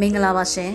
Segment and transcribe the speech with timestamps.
[0.00, 0.72] မင်္ဂလာပါရှင်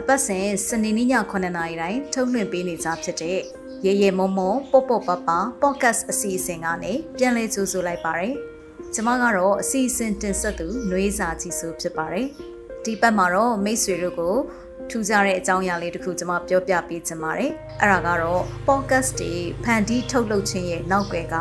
[0.00, 3.38] အပတ်စဉ်စနေနေ့ည9:00နာရီတိုင်းထုတ်လွှင့်ပေးနေကြဖြစ်တဲ့
[3.86, 5.28] ရေရေမုံမုံပေါ့ပေါ့ပပ
[5.60, 8.34] ပေါ့ကတ်အစီအစဉ်ကနေပြန်လည်ကြိုဆိုလိုက်ပါရယ်
[8.94, 12.28] ကျမကတော့အစီအစဉ်တင်ဆက်သူနှွေးစာကြီးစုဖြစ်ပါတယ်
[12.84, 14.36] ဒီပတ်မှာတော့မိတ်ဆွေတို့ကို
[14.90, 17.50] ထူးခြားတဲ့အကြောင်းအရာလေးတစ်ခုကျွန်မပြောပြပေးချင်ပါတယ်။
[17.80, 19.32] အဲ့ဒါကတော့ podcast တွေ
[19.64, 21.36] ဖန်တီးထုတ်လုပ်ခြင်းရဲ့နောက်ွယ်က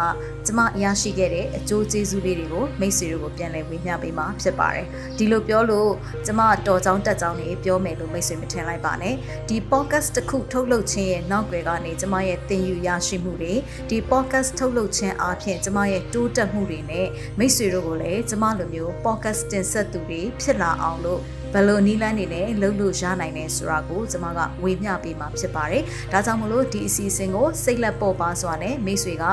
[0.46, 4.86] ကျွန်မရရှိခဲ့တဲ့အကျိုးကျေးဇူးလေးတွေကိုမိတ်ဆွေတို့ကိုပြန်လည်ဝေမျှပေးမှာဖြစ်ပါတယ်။
[5.18, 5.92] ဒီလိုပြောလို့
[6.26, 9.16] ကျွန်မတော်ကြောင်းတက်ကြောင်းတွေပြောမယ်လို့မိတ်ဆွေမထင်လိုက်ပါနဲ့။
[9.50, 13.54] ဒီ podcast တစ်ခုထုတ်လုပ်ခြင်းရဲ့နောက်ွယ်ကနေကျွန်မရဲ့သင်ယူရရှိမှုတွေ
[13.90, 17.08] ဒီ podcast ထုတ်လုပ်ခြင်းအပြင်ကျွန်မရဲ့တိုးတက်မှုတွေနဲ့
[17.40, 21.22] မိတ်ဆွေတို့ကိုလည်းကျွန်မလိုမျိုး podcast တင်ဆက်သူတွေဖြစ်လာအောင်လို့
[21.58, 29.24] ဘယ်လိုနီးလန်းနေနဲ့လှုပ်လို့ရနိုင်လဲဆိုတာကိုကျွန်မကဝေမျှပေးမှာဖြစ်ပါတယ်။ဒါကြောင့်မလို့ဒီအစီအစဉ်ကိုစိတ်လက်ပေါ်ပါစွာနဲ့မိတ်ဆွေက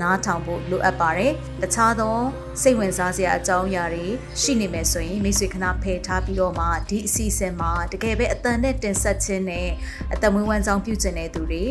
[0.00, 2.16] နားထောင်ဖို့လိုအပ်ပါတယ်။တခြားသော
[2.62, 4.06] စိတ်ဝင်စားစရာအကြောင်းအရာတွေ
[4.40, 9.68] ရှိနေမယ်ဆိုရင်မိတ်ဆွေခဏဖယ်ထားပြီးတော့မှဒီအစီအစဉ်မှာတကယ်ပဲအတန်နဲ့တင်ဆက်ခြင်းနဲ့
[10.12, 11.64] အတမွေးဝမ်းကြောင်းပြုကျင်တဲ့သူတွေ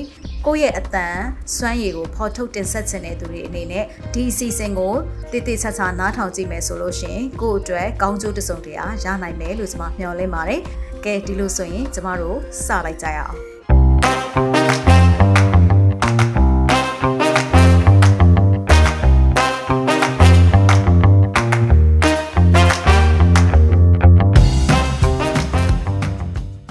[0.45, 1.17] ကိုယ့်ရဲ့အတန်
[1.55, 4.93] စွမ်းရည်ကိုဖော်ထုတ်တင်ဆက်ခြင်းတဲ့သူတွေအနေနဲ့ဒီအစီအစဉ်ကို
[5.31, 10.61] တည်တည်ချာချာနားထောင်ကြည့်မယ်ဆိုလို့ရှိရင်ကိုယ့်အတွက်ကောင်းကျိုးတစ်စုံတရာရနိုင်မယ်လို့ကျွန်မမျှော်လင့်ပါတယ်။
[11.05, 13.37] ကဲဒီလိုဆိုရင်ကျမတို့စလိုက်ကြရအောင်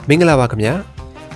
[0.08, 0.97] ။မင်္ဂလာပါခင်ဗျာ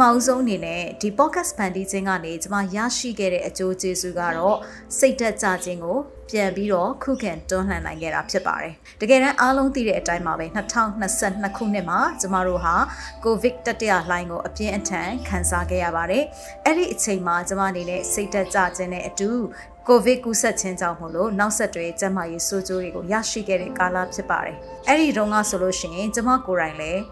[0.00, 4.56] မအောင်ဆုံးအနေနဲ့ဒီ podcast ဖန်တီးခြင်းကနေကျွန်မရရှိခဲ့တဲ့အကျိုးကျေးဇူးကတော့
[4.98, 5.98] စိတ်သက်ကြခြင်းကို
[6.30, 10.46] ပြန်ပြီးတော့ခုခံတွန်းလှန်နိုင်ခဲ့တာဖြစ်ပါတယ်။တကယ်တမ်းအားလုံးသိတဲ့အတိုင်းပါပဲ
[11.06, 12.74] 2022ခုနှစ်မှာကျမတို့ဟာ
[13.24, 16.24] COVID တတိယလှိုင်းကိုအပြင်းအထန်ခံစားခဲ့ရပါတယ်။
[16.64, 19.30] အဲ့ဒီအချိန်မှာကျမအနေနဲ့စိတ်သက်ကြခြင်းနဲ့အတူ
[19.88, 24.56] ကိုဗစ်ကူးစက်ခြင်းကြောင့်မို့လို့နောက်ဆက်တွဲကျန်းမာရေးဆိုးကျိုးတွေကိုရရှိခဲ့တဲ့ကာလဖြစ်ပါတယ်။
[24.88, 27.02] အဲ့ဒီတုန်းကဆိုလို့ရှိရင်ကျမကိုယ်တိုင်လည်း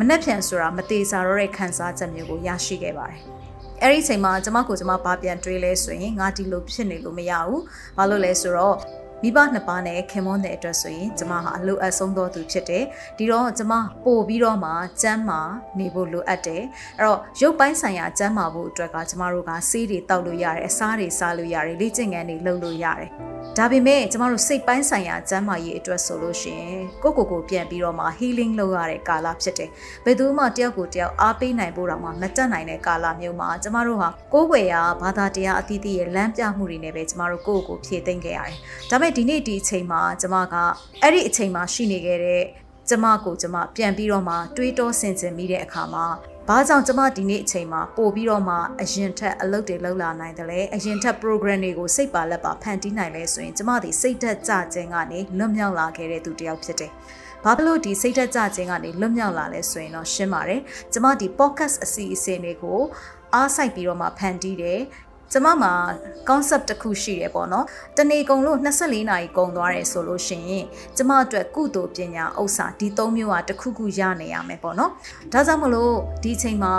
[0.00, 3.20] မနှက်ဖြန်ဆိုတာမသေးစားတော့တဲ့ခံစားချက်မျိုးကိုရရှိခဲ့ပါတယ်။
[3.82, 7.60] အဲ့ဒီအချိန်မှာကျမကိုကျမဘာပြန်တွေးလဲဆိုရင်ငါဒီလိုဖြစ်နေလို့မရဘူး။
[7.96, 8.76] ဘာလို့လဲဆိုတော့
[9.22, 12.84] မိဘနှစ်ပါးနဲ့ခင်မွန်းတဲ့အတွက်ဆိုရင်ကျမဟာအလိုအပ်ဆုံးသောသူဖြစ်တယ်
[13.18, 13.72] ဒီတော့ကျမ
[14.04, 14.70] ပို့ပြီးတော့မှ
[15.02, 15.40] ကျမ်းမာ
[15.78, 16.62] နေဖို့လိုအပ်တယ်
[16.98, 23.08] အဲ့တော့ရုပ်ပိုင်းဆိုင်ရာကျမ်းမာဖို့အတွက်ကကျမတို့ကဆေးတွေတောက်လို့ရတယ်အစားတွေစားလို့ရတယ်လေ့ကျင့်ခန်းတွေလုပ်လို့ရတယ်
[23.56, 29.70] ဒါပေမဲ့ကျမတို့စိတ်ပိုင်းဆိုင်ရာကျန်းမာရေးအတွက်ဆိုလို့ရှိရင်ကိုကိုကိုပြန်ပြီးတော့မှ healing လုပ်ရတဲ့ကာလဖြစ်တယ်။
[30.04, 38.56] ဘယ်သူမှတယောက်ကိုတယောက်အားပေးနိုင်ဖို့တော့မှမတတ်နိုင်တဲ့ကာလမျိုးမှာကျမတို့ဟာကိုယ်ွယ်ရာဘာသာတရားအသီးသီးရဲ့လမ်းပြမှုတွေနဲ့ပဲကျမတို့ကိုယ့်ကိုယ်ဖြည့်သိမ့်ခဲ့ရတယ်။
[38.90, 40.54] ဒါပေမဲ့ဒီနေ့ဒီအချိန်မှာကျမက
[41.02, 42.44] အဲ့ဒီအချိန်မှာရှိနေခဲ့တဲ့
[42.88, 46.06] ကျမကိုကျမပြန်ပြီးတော့မှတွေးတောဆင်ခြင်မိတဲ့အခါမှာ
[46.48, 56.92] ဘာကြောင့်ကျမဒီနေ့အချိန်မှာပို့ပြီးတော့မှအရင်ထက်အလုပ်တွေလုပ်လာနိုင်တယ်လဲအရင်ထက် program တွေကိုစိတ်ပါလက်ပါဖန်တီးနိုင်လဲဆိုရင်ကျမဒီစိတ်သက်ကြခြင်းကနေလွတ်မြောက်လာခဲ့တဲ့သူတစ်ယောက်ဖြစ်တယ်
[57.44, 60.60] ဘာလို့ဒီစိတ်သက်ကြခြင်းကနေလွတ်မြောက်လာလဲဆိုရင်တော့ရှင်းပါတယ်
[60.92, 62.80] ကျမဒီ podcast အစီအစဉ်တွေကို
[63.34, 64.80] အားစိုက်ပြီးတော့မှဖန်တီးတယ်
[65.32, 65.72] ကျမမှာ
[66.28, 67.66] concept တစ်ခုရှိတယ်ပေါ့နော်
[67.96, 70.64] တနေ့ကုန်လို့24နာရီကုန်သွားတယ်ဆိုလို့ရှိရင်
[70.96, 74.92] ကျမအတွက်ကုသိုလ်ပညာဥစ္စာဒီ၃မျိုးဟာတစ်ခုခုရနေရမယ်ပေါ့နော်
[75.32, 75.94] ဒါကြောင့်မလို့
[76.24, 76.74] ဒီချိန်မှာ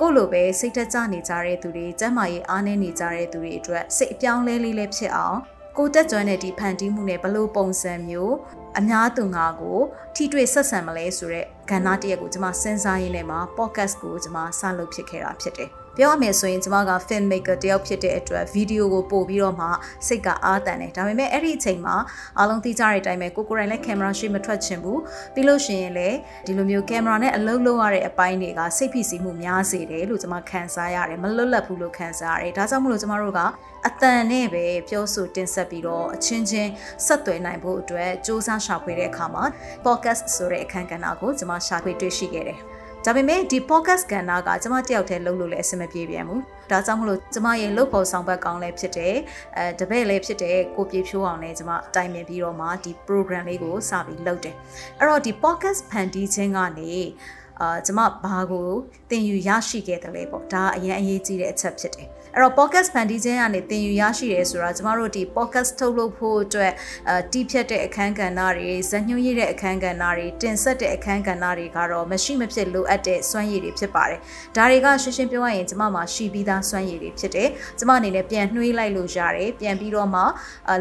[0.00, 5.38] ကိုယ့်လိုပဲစိတ်သက်ကြနေကြတဲ့သူတွေကျန်းမာရေးအားနည်းနေကြတဲ့သူတွေအတွက်စိတ်အပြောင်းလဲလေးလေးဖြစ်အောင်
[5.78, 8.34] ကိုတက်ကြွတဲ့ဒီဖန်တီးမှုနဲ့ဘလို့ပုံစံမျိုး
[8.78, 9.80] အများသူငါကို
[10.14, 15.70] ထိတွေ့ဆက်ဆံမလဲဆိုတော့ကဏ္ဍတရက်ကိုကျွန်မစဉ်းစားရင်းနဲ့မှာ podcast ကိုကျွန်မစလုပ်ဖြစ်ခဲ့တာဖြစ်တယ်
[16.00, 19.66] ပြောရမယ်ဆိုရင်ကျမက film maker တယောက်ဖြစ်တဲ့အတွက်ဗီဒီယိုကိုပို့ပြီးတော့မှ
[20.06, 21.96] စိတ်ကအားတန်တယ်ဒါပေမဲ့အဲ့ဒီအချိန်မှာ
[22.38, 25.00] အားလုံးသိကြတဲ့အတိုင်းပဲကိုကိုရိုင်းလည်းကင်မရာရှိမထွက်ချင်ဘူး
[25.34, 26.16] ပြီးလို့ရှိရင်လည်း
[26.46, 33.40] ဒီလိုမျိုးကင်မရာနဲ့အလုပ်လုပ်ရတဲ့အပိုင်းတွေကစိတ်ဖိစီးမှုများစေတယ်လို့ကျမခံစားရတယ်မလွတ်လပ်ဘူးလို့ခံစားရတယ်ဒါကြောင့်မလို့ကျမတို့က
[33.86, 36.70] အတန်နဲ့ပဲပြောဆိုတင်ဆက်ပြီးတော့အချင်းချင်း
[37.06, 39.44] ဆက်သွယ်နိုင်ဖို့အတွက်စ조사ရှာဖွေတဲ့အခါမှာ
[39.84, 42.60] podcast ဆိုတဲ့အခန်းကဏ္ဍကိုကျွန်မရှာဖွေတွေ့ရှိခဲ့တယ်
[43.06, 49.14] ဒါပေမဲ့ဒီ podcast ကဏ္ဍကကျွန်မတယောက်တည်းလုပ်လို့လည်းအဆင်မပြေပြန်ဘူးဒါကြောင့်မလို့ကျွန်မရဲ့လုပ်ဖို့ဆောင်ဘက်ကောင်းလည်းဖြစ်တယ်
[49.56, 54.54] အဲတပည့်လည်းဖြစ်တယ်ကိုပြေဖြိုးအောင်လည်းကျွန်မတိုင်ပင်ပြီးတော့မှဒီ program လေးကိုစပြီးလုပ်တယ်
[54.98, 56.92] အဲ့တော့ဒီ podcast ဖန်တီးခြင်းကနေ
[57.60, 58.68] အာကျမဘာကို
[59.10, 66.72] သင်ယူရရှိခဲ့တယ်လဲပေါ့ဒါအရင်အရေးကြီးတဲ့အချက်ဖြစ်တယ် အဲ့အဲ့တော့ podcast ဖန်တီးခြင်းကနေသင်ယူရရှိရဲဆိုတာကျမတို့ဒီ podcast ထုတ်လုပ်ဖို့အတွက်
[67.10, 74.20] အတီးဖြတ်တဲ့အခန်းကဏ္ဍတွေဇညွှန်းရည်တဲ့အခန်းကဏ္ဍတွေတင်ဆက်တဲ့အခန်းကဏ္ဍတွေကတော့မရှိမဖြစ်လိုအပ်တဲ့စွမ်းရည်တွေဖြစ်ပါတယ်
[74.56, 77.48] ဒါတွေကရှင်းရှင်းပြောရရင်ကျမမှာရှိပြီးသားစွမ်းရည်တွေဖြစ်တယ်
[77.78, 80.22] ကျမအနေနဲ့ပြန်နှွေးလိုက်လို့ရတယ်ပြန်ပြီးတော့မှ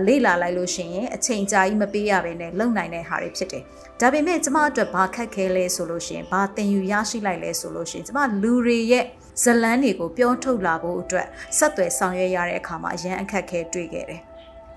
[0.07, 3.63] လေ့လာလိုက်လို့ရှိရင်အချိန်ကြာကြီးမပေးရဘဲနဲ့လုံနိုင်တဲ့ဟာတွေဖြစ်တယ်
[4.01, 9.05] ဒါပေမဲ့ကျမအတွက်ဘာခက်ခဲလဲဆိုလို့ရှိရင်ဘာသင်ယူရရှိလိုက်လဲဆိုလို့ရှိရင်ကျမလူတွေရဲ့
[9.43, 14.21] ဇလန်းတွေကိုပြောထုတ်လာဖို့အတွက်ဆက်သွယ်ဆောင်ရွက်ရတဲ့အခါမှာအရန်အခက်ခဲတွေ့ခဲ့တယ်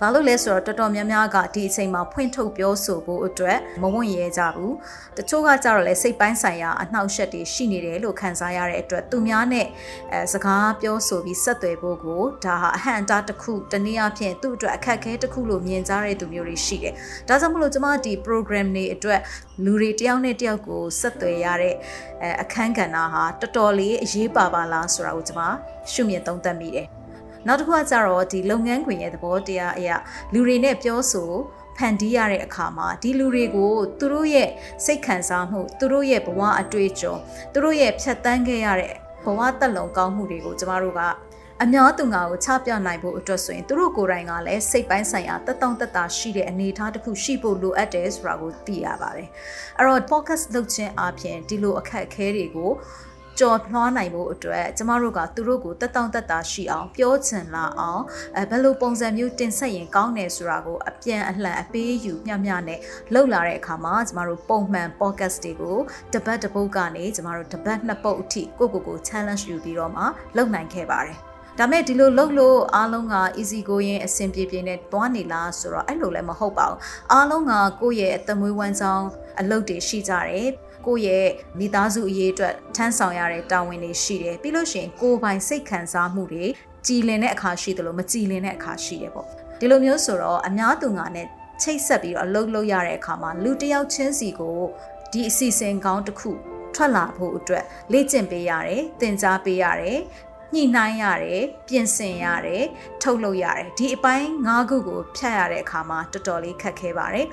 [0.03, 4.75] ဘာလို့လဲဆိုတော့တော်တော်များများကဒီအချိန်မှာဖွင့်ထုတ်ပြောဆိုဖို့အတွက်မဝင့်ရဲကြဘူး
[5.17, 9.67] တချို့ကကြတော့လေစိတ်ပိုင်းဆိုင်ရာအနှောက်အယှက်တွေရှိနေတယ်လို့ခံစားရတဲ့အတွက်သူများနဲ့
[10.13, 16.95] အဲစကားပြောဆိုပြီးဆက်သွယ်ဖို့ကိုဒါဟာအဟန့်အတားတစ်ခုတနည်းအားဖြင့်သူ့အတွက်အခက်အခဲတစ်ခုလို့မြင်ကြတဲ့သူမျိုးတွေရှိတယ်
[17.29, 19.21] ဒါကြောင့်မလို့ကျွန်မဒီ program တွေအတွက်
[19.65, 21.75] လူတွေတယောက်နဲ့တယောက်ကိုဆက်သွယ်ရတဲ့
[22.23, 25.43] အဲအခန်းကဏ္ဍဟာတော်တော်လေးအရေးပါပါလားဆိုတာကိုကျွန်မ
[25.93, 27.00] ရှုမြင်သုံးသပ်မိတယ်
[27.47, 29.97] နောက်တစ်ခုကကြတော့ဒီလုပ်ငန်းခွင်ရဲ့သဘောတရားအရာ
[30.33, 31.31] လူတွေနဲ့ပြောဆို
[31.77, 34.49] ဖန်တီးရတဲ့အခါမှာဒီလူတွေကိုသူတို့ရဲ့
[34.85, 37.15] စိတ်ခံစားမှုသူတို့ရဲ့ဘဝအတွေ့အကြုံ
[37.53, 38.95] သူတို့ရဲ့ဖြတ်တန်းခဲ့ရတဲ့
[39.25, 41.01] ဘဝတက်လုံကောင်းမှုတွေကိုကျမတို့က
[41.63, 49.29] အများသူငါကိုချပြနိုင်ဖို့အတွက်ဆိုရင်သူတို့ကိုယ်တိုင်ကလည်းစိတ်ပိုင်းဆိုင်ရာတက်တောင့်တက်တာရှိတဲ့အနေအထားတစ်ခုရှိဖို့လိုအပ်တယ်ဆိုတာကိုသိရပါတယ်
[49.79, 52.71] အဲ့တော့ focus လုပ်ခြင်းအပြင်ဒီလိုအခက်အခဲတွေကို
[53.41, 58.03] ကြော်လွှားနိုင်ဖို့အတွက်ကျမတို့ကသူတို့ကိုတက်တောင့်တက်တာရှိအောင်ပြောချင်လာအောင်
[58.37, 62.81] အဲဘယ်လိုပုံစံမျိုးတင်ဆက်ရင်ကောင်းတယ်ဆိုတာကိုအပြန်အလှန်အပေးယူမျှမျှနဲ့
[63.13, 65.79] လှုပ်လာတဲ့အခါမှာကျမတို့ပုံမှန် podcast တွေကို
[66.13, 70.05] တပတ်တစ်ပုတ်ကနေကျမတို့တပတ်နှစ်ပုတ်အထိကိုကိုကို challenge ယူပြီးတော့မှ
[70.37, 71.19] လုပ်နိုင်ခဲ့ပါတယ်
[71.59, 76.79] ဒါမဲ့ဒီလိုလုပ်လို့အားလုံးက easy going အဆင်ပြေပြေနဲ့တွားနေလားဆိုတော့အဲ့လိုလည်းမဟုတ်ပါဘူး
[77.13, 79.05] အားလုံးကကိုယ့်ရဲ့အသမွေးဝမ်းဆောင်
[79.41, 80.49] အလုပ်တွေရှိကြတယ်
[80.87, 81.29] ကိုယ့်ရဲ့
[81.59, 86.47] မိသားစုအရေးအတွက်ထမ်းဆောင်ရတဲ့တာဝန်တွေရှိတယ်ပြီးလို့ရှိရင်ကိုယ်ပိုင်စိတ်ခံစားမှုတွေ
[86.87, 89.27] ကြည်လင်တဲ့အခါရှိတယ်လို့မကြည်လင်တဲ့အခါရှိတယ်ပေါ့
[89.61, 91.27] ဒီလိုမျိုးဆိုတော့အများသူငါနဲ့
[91.63, 94.59] ချိတ်ဆက်ပြီးတော့အလုပ်လုပ်ရတဲ့အခါမှာလူတစ်ယောက်ချင်းစီကို
[95.13, 96.31] ဒီအစီအစဉ်ကောင်းတစ်ခု
[96.75, 99.99] ထွက်လာဖို့အတွက်လေ့ကျင့်ပေးရတယ်သင်ကြားပေးရတယ်
[100.55, 102.65] ညှိနှိုင်းရတယ်ပြင်ဆင်ရတယ်
[103.03, 107.27] ထုတ်လုပ်ရတယ်ဒီအပိုင်း၅ခုကိုဖြတ်ရတဲ့အခါမှာတော်တော်လေးခက်ခဲပါတယ်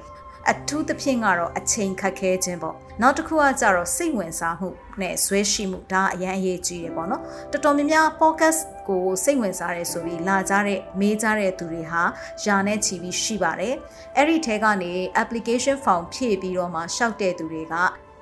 [0.52, 4.70] အထူးသဖြင့်ကတော့အချိန်ခက်ခဲခြင်းပေါ့နောက်တစ်ခုကကြတော့စိတ်ဝင်စားမှု
[5.02, 7.22] နဲ့ဇွဲရှိမှုဒါအရင်အရေးကြီးတယ်ပေါ့နော်
[7.52, 12.04] တော်တော်များများ podcast ကိုစိတ်ဝင်စားတယ်ဆိုပြီးလာကြတဲ့မေးကြတဲ့သူတွေဟာ
[12.44, 13.76] ယာနဲ့ချီပြီးရှိပါတယ်
[14.16, 14.92] အဲ့ဒီထဲကနေ
[15.22, 17.76] application form ဖြည့်ပြီးတော့မှရှောက်တဲ့သူတွေက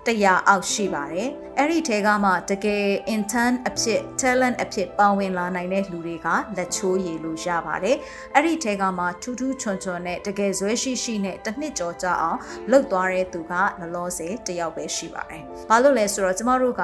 [0.08, 1.30] 100အောက်ရှိပါတယ်။
[1.60, 2.86] အဲ့ဒီထဲကမှတကယ်
[3.16, 7.98] intern အဖြစ် talent အဖြစ်ပါဝင်လာနိုင်တဲ့လူတွေကလက်ချိုးရည်လို့ရပါတယ်။
[8.36, 16.84] အဲ့ဒီထဲကမှထူးထူးချွန်ချွန်နဲ့တကယ်ဇွဲရှိရှိနဲ့တစ်နှစ်ကျော်ကြာအောင်လှုပ်သွားတဲ့သူကလောလောဆယ်တယောက်ပဲရှိပါတယ်။ဘာလို့လဲဆိုတော့ကျမတို့က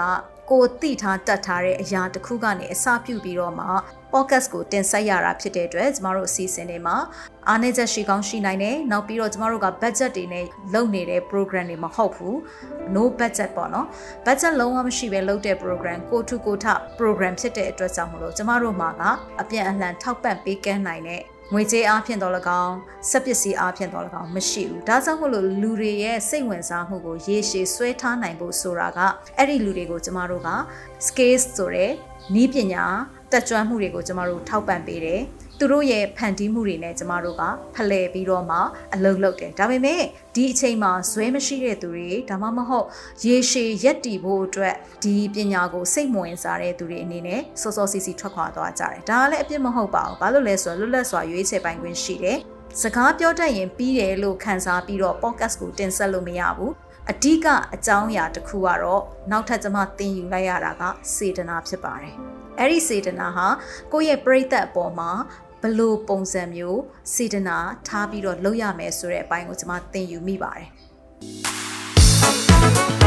[0.52, 3.68] ကိုတိထားတတ်ထားတဲ့အရာတစ်ခုကနေအစပြုပြီးတော့မှ
[4.14, 6.96] podcast ကိုတင်ဆက်ရတာဖြစ်တဲ့အတွက်ကျမတို့အစီအစဉ်တွေမှာ
[7.48, 12.36] အားနည်းချက်ရှိကောင်းရှိနိုင်တယ်။နောက်ပြီးတော့ကျမတို့က budget တွေနဲ့လုပ်နေတဲ့ program တွေမဟုတ်ဘူး။
[12.96, 13.88] no budget ပေါ့နော်။
[14.26, 16.66] budget လုံးဝမရှိဘဲလုပ်တဲ့ program ကိုထုကိုထ
[17.00, 19.04] program ဖြစ်တဲ့အတွက်ကြောင့်မလို့ကျမတို့မှာက
[19.42, 21.24] အပြန်အလှန်ထောက်ပံ့ပေးကမ်းနိုင်တဲ့
[21.54, 22.34] ငွေကြေးအားဖြင့်တော့၎
[22.64, 22.76] င်း
[23.10, 29.00] စက်ပစ္စည်းအားဖြင့်တော့၎င်းမရှိဘူးဒါကြောင့်မို့လို့လူတွေရဲ့စိတ်ဝင်စားမှုကိုရေရှည်ဆွဲထားနိုင်ဖို့ဆိုတာက
[29.38, 30.50] အဲ့ဒီလူတွေကိုကျမတို့က
[31.08, 31.92] skills ဆိုတဲ့
[32.36, 32.86] နီးပညာ
[33.32, 35.22] တက်ကြွမှုတွေကိုကျမတို့ထောက်ပံ့ပေးတယ်
[35.60, 37.44] သူတို့ရဲ့ဖန်တီးမှုတွေနဲ့ကျမတို့က
[37.76, 38.58] ဖလှယ်ပြီးတော့မှ
[38.94, 40.02] အလုပ်လုပ်တယ်ဒါပေမဲ့
[40.36, 42.88] ဒီအချိန်မှာဇွဲမရှိတဲ့သူတွေဒါမှမဟုတ်
[43.26, 52.38] ရေရှည်ရက်တည်ဖို့အတွက်ဒီပညာကိုစိတ်မဝင်စားတဲ့သူတွေအနေနဲ့စောစောစီစီထွက်ခွာသွားကြတယ်ဒါကလည်းအပြစ်မဟုတ်ပါဘူးဘာလို့လဲဆိုတော့လွတ်လပ်စွာရွေးချယ်ပိုင်ခွင့်ရှိတယ်
[52.82, 56.74] စကားပြောတတ်ရင်ပြီးတယ်လို့ခံစားပြီးတော့ podcast ကိုတင်ဆက်လို့မရဘူး
[57.12, 60.84] အဓိကအကြောင်းအရာတစ်ခုကတော့နောက်ထပ်ကျွန်မသင်ယူလိုက်ရတာက
[61.16, 62.18] စေတနာဖြစ်ပါတယ်။
[62.60, 63.48] အဲ့ဒီစေတနာဟာ
[63.94, 65.12] ကိုယ့်ရဲ့ပြိသက်အပေါ်မှာ
[65.62, 66.82] ဘလို့ပုံစံမျိုး
[67.14, 70.70] စေတနာထားပြီးတော့လုပ်ရမယ်ဆိုတဲ့အပိုင်းကိုကျွန်မသင်ယူမိပါတယ်။။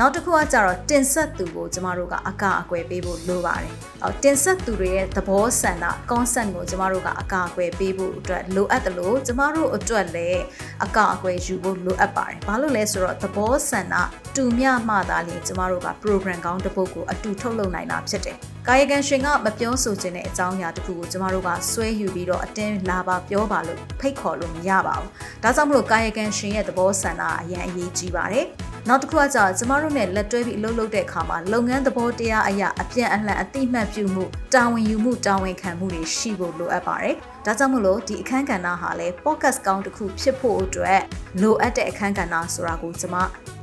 [0.00, 10.42] နောက်တစ်ခုကကြတော့တင်ဆက်သူကိုကျမတို့ကအကအကွယ်ပေးဖို့လိုပါတယ်။အော်တင်ဆက်သူတွေရဲ့သဘောဆန္ဒ concept ကိုကျမတို့ကအကအကွယ်ပေးဖို့အတွက်လိုအပ်တယ်လို့ကျမတို့အတွက်လည်း
[10.84, 13.94] အကအကွယ်ယူဖို့လိုအပ်ပါတယ်။ဘာလို့လဲဆိုတော့သဘောဆန္ဒ
[14.36, 18.36] တူမျှမှသာလျှင်ကျမတို့က program ကောင်းတစ်ပုဒ်ကိုအတူထုတ်လုပ်နိုင်တာဖြစ်တယ်။
[18.68, 25.10] ကာယကံရှင်ကမပြောဆိုခြင်းတဲ့အကြောင်းအရာတခုကိုကျမတို့ကဆွဲယူပြီးတော့အတင်းလာပါပြောပါလို့ဖိတ်ခေါ်လို့မရပါဘူး။
[25.42, 28.48] ဒါကြောင့်မလို့ကာယကံရှင်ရဲ့သဘောဆန္ဒအရင်အရေးကြီးပါတယ်။
[28.86, 37.14] နောက်တစ်ခုကကြာကျမတို့နဲ့လက်တွဲပြီးအလုပ်လုပ်တဲ့အခါမှာလုပ်ငန်းသဘောတရားအရာအပြန်အလှန်အတိမတ်ပြုမှုတာဝန်ယူမှုတာဝန်ခံမှုတွေရှိဖို့လိုအပ်ပါတယ်။
[37.46, 41.00] ဒါကြောင့်မလို့ဒီအခန်းကဏ္ဍဟာလည်း podcast ကောင်းတစ်ခုဖြစ်ဖို့အတွက်
[41.40, 43.16] လိုအပ်တဲ့အခန်းကဏ္ဍဆိုတာကိုကျမ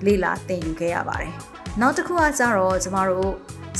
[0.05, 1.33] လေ့လာသင်ယူခဲ့ရပါတယ်။
[1.81, 3.31] နောက်တစ်ခုကကြတော့ကျမတို့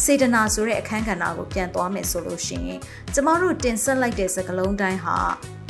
[0.04, 2.80] စေတနာဆိုတဲ့အခန်းကဏ္ဍကိုပြန်သွားမယ်ဆိုလို့ရှိရင်
[3.14, 5.18] ကျမတို့တင်ဆက်လိုက်တဲ့စကားလုံးတိုင်းဟာ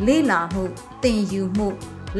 [0.07, 0.63] လေ့လာမှု
[1.03, 1.67] သင်ယူမှု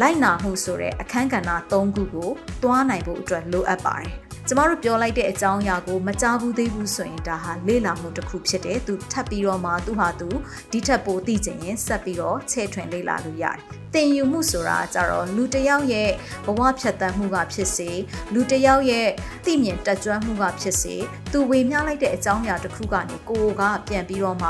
[0.02, 2.30] လိုက်နာမှုဆိုတဲ့အခန်းကဏ္ဍ၃ခုကို
[2.64, 4.12] တွားနိုင်ဖို့အတွက်လိုအပ်ပါတယ်
[4.48, 10.30] ကျမတို့ပြောလိုက်တဲ့အကြောင်းအရာကိုမကြားဘူးသေးဘူးဆိုရင်ဒါဟာလေ့လာမှုတစ်ခုဖြစ်တယ်သူထပ်ပြီးတော့မှသူဟာသူ
[10.72, 13.60] ဒီထက်ပိုသိချင်ရင်ဆက်ပြီးတော့ချဲ့ထွင်လေ့လာလို့ရတယ်
[13.94, 16.10] တင်ယူမှုဆိုတာကြတော့လူတစ်ယောက်ရဲ့
[16.46, 17.90] ဘဝဖြတ်သန်းမှုကဖြစ်စေ
[18.34, 19.08] လူတစ်ယောက်ရဲ့
[19.46, 20.96] သိမြင်တက်ကြွမှုကဖြစ်စေ
[21.32, 24.50] သူဝေမျှလိုက်တဲ့အကြောင်းအရာတစ်ခုကနေကိုယ်ကပြန်ပြီးတော့မှ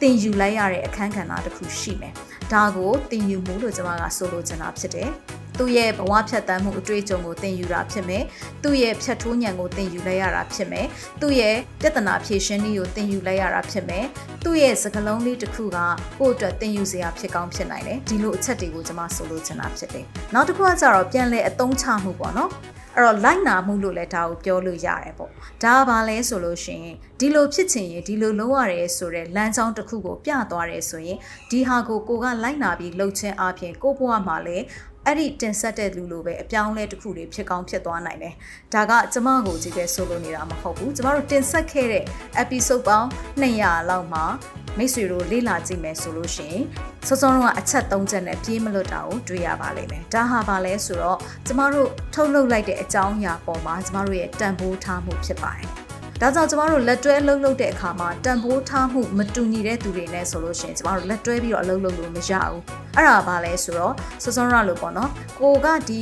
[0.00, 2.14] တင်ယူလိုက်ရတဲ့အခန်းကဏ္ဍတစ်ခုရှိမယ်
[2.52, 5.10] ဒါကိုတင်ယူမှုလို့ကျွန်မကဆိုလိုချင်တာဖြစ်တယ်
[5.58, 8.22] သူ့ရဲ့ဘဝဖြတ်တန်းမှုအတွေ့အကြုံကိုသင်ယူတာဖြစ်မယ်။
[8.62, 10.86] သူ့ရဲ့ဖြတ်ထိုးညံကိုသင်ယူလိုက်ရတာဖြစ်မယ်။
[11.20, 14.04] သူ့ရဲ့ပြဿနာဖြေရှင်းနည်းကိုသင်ယူလိုက်ရတာဖြစ်မယ်။
[14.44, 15.78] သူ့ရဲ့စကားလုံးလေးတစ်ခုက
[16.20, 22.50] ကိုယ့်အတွက်သင်ယူစရာဖြစ်ကောင်းဖြစ်နိုင်တယ်။ဒီလိုအချက်တွေကိုကျွန်မဆိုလိုချင်တာဖြစ်တယ်။နောက်တစ်ခုကကြတော့ပြန်လဲအသုံးချမှုပေါ့နော်။
[22.96, 25.30] အဲ့တော့လိုက်နာမှုလို့လည်းဒါကိုပြောလို့ရတယ်ပေါ့
[25.62, 31.18] ဒါကဘာလဲဆိုလို့ရှိရင်ဒီလိုဖြစ်ချင်ရင်ဒီလိုလုပ်ရတယ်ဆိုတဲ့လမ်းကြောင်းတစ်ခုကိုပြသွားတယ်ဆိုရင်
[31.50, 34.64] ဒီဟာကိုကိုကလိုက်နာပြီးလှုပ်ခြင်းအပြင်ကိုဘဝမှာလည်း
[35.06, 38.34] အဲ့ဒီတင်ဆက်တဲ့လူလိုပဲအပြောင်းလဲတစ်ခုတွေဖြစ်ကောင်းဖြစ်သွားနိုင်တယ်။
[38.74, 42.04] ဒါကကျမကိုကြည့်ပဲဆိုလိုနေတာမဟုတ်ဘူး။ကျမတို့တင်ဆက်ခဲ့တဲ့
[42.42, 43.08] episode ပေါင်း
[43.42, 44.24] 200လောက်မှာ
[44.78, 46.62] မိတ်ဆွေတို့လေ့လာကြည့်မယ်ဆိုလို့ရှိရင်
[47.06, 55.70] စောစောတော့အချက်၃ချက်နဲ့ပြေးမလွတ်တာကိုတွေ့ရပါလိမ့်မယ်။ဒါဟာဘာလဲဆိုတော့ကျမတို့ထုတ်လုပ်လိုက်တဲ့အကြောင်းအရာပေါ်မှာကျမတို့ရဲ့တန်ဖိုးထားမှုဖြစ်ပါတယ်။
[56.24, 62.60] ဒါကြောင့်ကျမတို့လက်တွဲအလုပ်လုပ်တဲ့အခါမှာတန်ဖိုးထားမှုမတူညီတဲ့သူတွေနဲ့ဆိုလို့ရှိရင်ကျမတို့လက်တွဲပြီးတော့အလုပ်လုပ်လို့မရဘူး
[62.96, 66.00] အဲ့ဒါဘာလဲဆိုတော့စောစောရလို့ပေါ့နော်ကိုကဒီ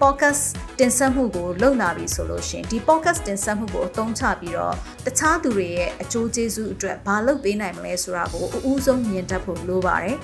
[0.00, 0.42] podcast
[0.78, 4.74] တင်ဆက်မှုကိုလုပ်လာပြီဆိုလို့ရှိရင်ဒီ podcast တင်ဆက်မှုကိုအသုံးချပြီးတော့
[5.06, 10.16] တခြားသူတွေရဲ့အကျိုးကျေးဇူးအတွက်ဘာလုပ်ပေးနိုင်မလဲဆိုတာကိုအဦးဆုံးမြင်တတ်ဖို့လိုပါတယ်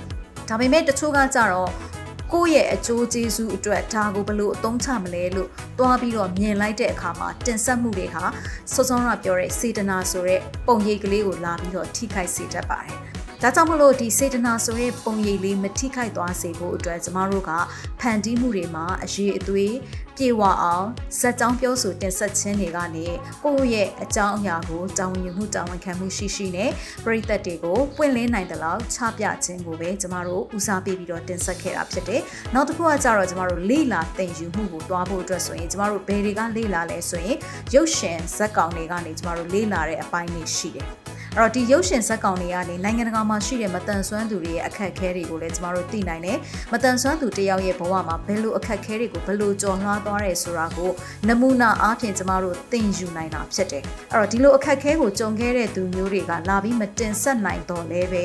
[0.49, 1.71] ဒါပေမဲ့တချို့ကကြတော့
[2.37, 5.49] ကိုယ့်ရဲ့အကျိုးကျေးဇူးအတွက်ဒါကိုဘယ်လိုအသုံးချမလဲလို့
[5.79, 8.25] တွားပြီးတော့မြင်လိုက်တဲ့အခါမှာတင်ဆက်မှုတွေဟာ
[8.73, 12.97] စောစောကပြောတဲ့စေတနာဆိုတဲ့ပုံရိပ်ကလေးကိုလာပြီးတော့ထိခိုက်စေတတ်ပါတယ်
[13.43, 17.51] ဒါကြောင့်မလို့ဒီစေတနာဆိုတဲ့ပုံရိပ်လေးမထိခိုက်သွားစေဖို့အတွက်ကျမတို့က
[18.01, 19.75] ဖန်တီးမှုတွေမှာအရေးအသွေး
[20.17, 20.87] ပြေဝအောင်
[21.19, 23.07] ဇက်ကြောင်းပြောဆိုတင်ဆက်ခြင်းတွေကနေ
[23.45, 26.71] ကိုယ့်ရဲ့အကြောင်းအရာကိုတာဝန်ယူမှုတာဝန်ခံမှုရှိရှိနဲ့
[27.05, 32.21] ပရိသတ်တွေကိုပွင့်လင်းနိုင်တဲ့လောက်ချပြခြင်းကိုပဲကျမတို့ဦးစားပေးပြီးတော့တင်ဆက်ခဲ့တာဖြစ်တယ်။
[32.55, 37.37] နောက်တစ်ခုကကြတော့ကျမတို့လေ့လာသင်ယူမှုကိုတွားဖို့အတွက်ဆိုရင်ကျမတို့ဘယ်တွေကလေ့လာလဲဆိုရင်
[37.75, 40.89] ရုပ်ရှင်ဇက်ကောင်တွေကနေကျမတို့လေ့လာတဲ့အပိုင်းတွေရှိတယ်။
[41.39, 46.39] အဲ့တော့ဒီရုပ်ရှင်ဇက်ကောင်တွေကနေနိုင်ငံတကာမှာရှိတဲ့မတန်ဆွမ်းသူတွေရဲ့အခက်အခဲတွေကိုလည်းကျမတို့သိနိုင်တယ်
[46.73, 50.91] မတန်ဆွမ်းသူတယောက်ရဲ့ဘဝမှာဘယ်လိုအခက်အခဲတွေကိုဘယ်လိုကျော်လွှားသွားတယ်ဆိုတာကို
[51.29, 58.25] နမူနာအားဖြင့်ကျမတို့သင်ယူနိုင်တာဖြစ်တယ်အဲ့တော့ဒီလိုအခက်အခဲကိုကြုံခဲ့တဲ့သူမျိုးတွေကလာပြီးမတင်ဆက်နိုင်တော့လဲပဲ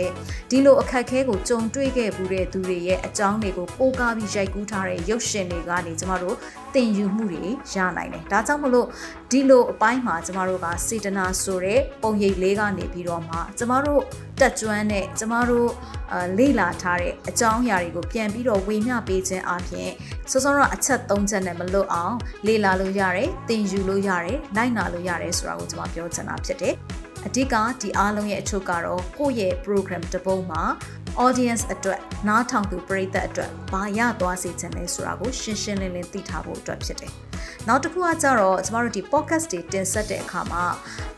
[0.50, 6.36] ဒီလိုအခက်အခဲကိုကြုံတွေ့ခဲ့မှုတဲ့သူတွေရဲ့အကြောင်းတွေကိုပို့ကားပြီးရိုက်ကူးထားတဲ့ရုပ်ရှင်တွေကနေကျမတို့
[6.74, 8.88] သင်ယူမှုတွေရနိုင်တယ်ဒါကြောင့်မလို့
[9.32, 14.02] ဒီလိုအပိုင်းမှာကျမတို့ကစေတနာဆိုတဲ့ပုံရိပ်လေးကနေပြီးတော့မှကျမတို့
[14.40, 15.70] တက်ကျွမ်းတဲ့ကျမတို့
[16.12, 19.92] အာလေ့လာထားတဲ့အကြောင်းအရာတွေကိုပြန်ပြီးတော့ဝေမျှပေးခြင်းအပြင်
[20.32, 22.16] စောစောတော့အချက်၃ချက်နဲ့မလွတ်အောင်
[22.48, 26.76] လေ့လာလို့ရတယ်သင်ယူလို့ရတယ်နိုင်နာလို့ရတယ်ဆိုတာကိုကျွန်မပြောချင်တာဖြစ်တယ်
[27.28, 30.64] အဓိကဒီအားလုံးရဲ့အချုပ်ကတော့ကိုယ့်ရဲ့ program တစ်ပုဒ်မှာ
[31.26, 37.14] audience အတွက်နားထောင်သူပရိသတ်အတွက်ဘာရသွားစေချင်လဲဆိုတာကိုရှင်းရှင်းလင်းလင်းသိထားဖို့အတွက်ဖြစ်တယ်။
[37.68, 40.64] နောက်တစ်ခုကကြတော့ကျမတို့ဒီ podcast တွေတင်ဆက်တဲ့အခါမှာ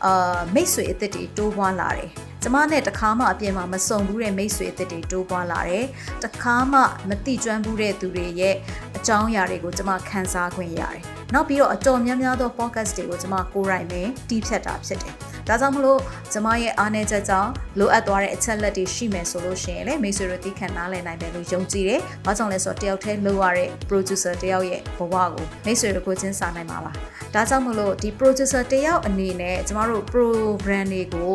[0.04, 2.10] အာမိတ်ဆွေအသစ်တွေတိုးပွားလာတယ်။
[2.42, 5.86] ကျမနဲ့တခါမှအပြင်မှာမစုံဘူးတဲ့မိတ်ဆွေအသစ်တွေတိုးပွားလာတယ်။
[6.24, 8.54] တခါမှမတိကျွမ်းဘူးတဲ့သူတွေရဲ့
[8.96, 11.02] အကြောင်းအရာတွေကိုကျမခန်းစားခွင့်ရတယ်။
[11.34, 15.16] နောက်ပြီးတော့အတော်များများသော podcast တွေကိုကျမကိုယ်တိုင်ပဲတီးဖြတ်တာဖြစ်တယ်။
[15.48, 16.00] ဒါကြောင့်မလို့
[16.32, 26.92] ကျမရဲ့အားနည်းချက်ကြောင့်လိုအပ်သွားတဲ့အချက်လက်တွေရှိမယ်ဆိုလို့ရှိရင်လည်းမိတ်ဆွေတို့သိခံနားလည်နိုင်တယ်လို့ယုံကြည်တယ်။ဘာကြောင့်လဲဆိုတော့တယောက်တည်းလုပ်ရတဲ့ producer တယောက်ရဲ့ဘဝကိုမိတ်ဆွေတို့ကိုချင်းစာနိုင်မှာပါ။
[27.34, 31.34] ဒါကြောင့်မလို့ဒီ producer တယောက်အနေနဲ့ကျမတို့ program တွေကို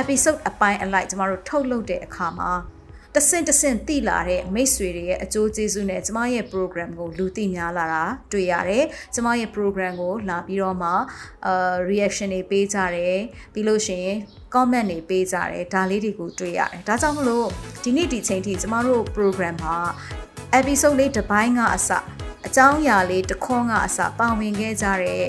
[0.00, 2.52] episode အပိုင်းအလိုက်ကျမတို့ထုတ်လုပ်တဲ့အခါမှာ
[3.16, 10.90] တဆင့်တဆင့်တိလာတဲ့မိတ်ဆွေတွေရဲ့အကျိုးကျေးဇူးနဲ့ကျမရဲ့ program ကိုလူသိများလာတာတွေ့ရတယ်။ကျမရဲ့ program ကိုလာပြီးတော့မှ
[11.46, 13.18] အာ reaction တွေပေးကြတယ်။
[13.52, 14.16] ပြီးလို့ရှိရင်
[14.54, 17.48] comment တွေပေးကြတယ်ဒါလေးတွေကိုတွေ့ရတယ်။ဒါကြောင့်မလို့
[17.82, 19.78] ဒီနေ့ဒီချိန်ထိကျမတို့ program မှာ
[20.58, 21.90] episode လေးတစ်ပိုင်းကအစ
[22.46, 25.26] အကြောင်းအရာလေးတစ်ခွန်းကအစပါဝင်ခဲ့ကြတဲ့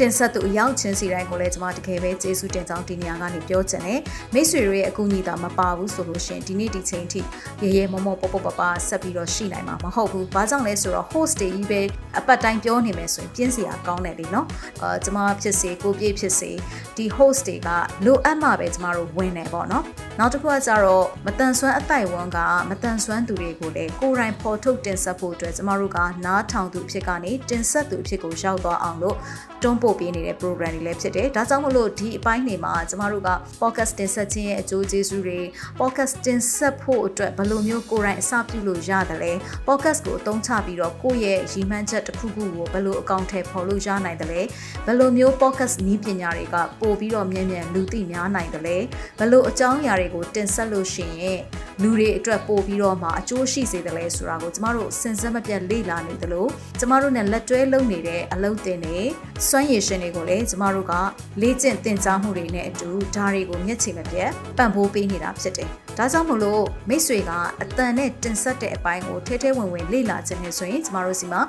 [0.00, 4.00] တင်ဆက်သူအရောက်ချင်းစီတိုင်းကိုလည်းကျွန်မတကယ်ပဲကျေးဇူးတင်ကြောင်းဒီနေရာကနေပြောချင်တယ်
[4.34, 7.20] မိတ်ဆွေတို့ရဲ့အကူအညီတာမပါဘူးဆိုလို့ရှင်ဒီနေ့ဒီချိန်ထိ
[7.62, 11.80] ရေရေမောမောပေါပေါပပဆက်ပြီးတော့ရှိနိုင်မှာမဟုတ်ဘူးဘာကြောင့်လဲဆိုတော့ host တွေကြီးပဲ
[12.18, 14.46] အပတ်တိုင်းပြောနေမယ်ဆိုရင်ပြင်းစရာကောင်းတယ်လေနော်
[14.82, 16.50] အဲကျွန်မဖြစ်စေကိုပြည့်ဖြစ်စေ
[16.96, 17.68] ဒီ host တွေက
[18.04, 19.84] လိုအပ်မှပဲကျွန်မတို့ဝင်နေပေါ့နော်
[20.18, 22.38] နောက်တစ်ခုကကြတော့မတန်ဆွမ်းအတိုက်ဝန်းက
[22.70, 29.16] မတန်ဆွမ်းသူတွေကိုလည်းကိုယ်တိုင်ဖော်ထုတ်တင်ဆက်ဖို့အတွက်ကျွန်မတို့ကနားထောင်သူအဖြစ်ကနေတင်ဆက်သူအဖြစ်ကိုရောက်သွားအောင်လို့
[29.62, 33.30] တွန်းပို့ပေးနေတဲ့ program တွေလည်းဖြစ်တယ်ဒါကြောင့်မလို့ဒီအပိုင်းတွေမှာကျမတို့က
[33.60, 35.40] podcast တင်ဆက်ခြင်းရဲ့အကျိုးကျေးဇူးတွေ
[35.80, 39.32] podcast တင်ဆက်ဖို့အတွက်ဘယ်လိုမျိုးကိုယ်တိုင်အစပြုလို့ရတယ်လဲ
[39.66, 44.40] podcast ကိုအသုံးချပြီးတော့ကိုယ့်ရဲ့ရည်မှန်းချက်တစ်ခုခုကိုဘယ်လိုအကောင့်ထဲပေါ်လို့ရနိုင်တယ်လဲ
[44.86, 48.76] ဘယ်လိုမျိုး podcast နည်းပညာတွေကပို့ပြီးတော့မြန်မြန်လူသိများနိုင်တယ်လဲ
[49.18, 51.40] ဘယ်လိုအကြောင်းအရာတွေကိုတင်ဆက်လို့ရှိရင်
[51.82, 56.46] လူတွေအတွက်ပို့ပြီးတော့မှအကျိုးရှိစေတယ်လဲဆိုတာကိုကျမတို့စဉ်ဆက်မပြတ်လေ့လာနေသလို
[56.78, 59.00] ကျမတို့နဲ့လက်တွဲလုပ်နေတဲ့အလုပ်တင်တွေ
[59.48, 60.94] စွမ်းရည်ရှင်တွေကိုလည်းကျမတို့က
[61.40, 65.68] လေ့ကျင့်သင်ကြားမှုတွေနဲ့အတူဒါတွေကိုမျက်ခြေမပြတ်ပံ့ပိုးပေးနေတာဖြစ်တယ်။
[65.98, 67.30] ဒါကြောင့်မလို့မိတ်ဆွေက
[67.62, 71.40] အတန်နဲ့တင်ဆက်တဲ့အပိုင်းကိုထဲထဲဝင်ဝင်လေ့လာခြင်းနဲ့ဆိုရင်ကျမတို့စီမှာ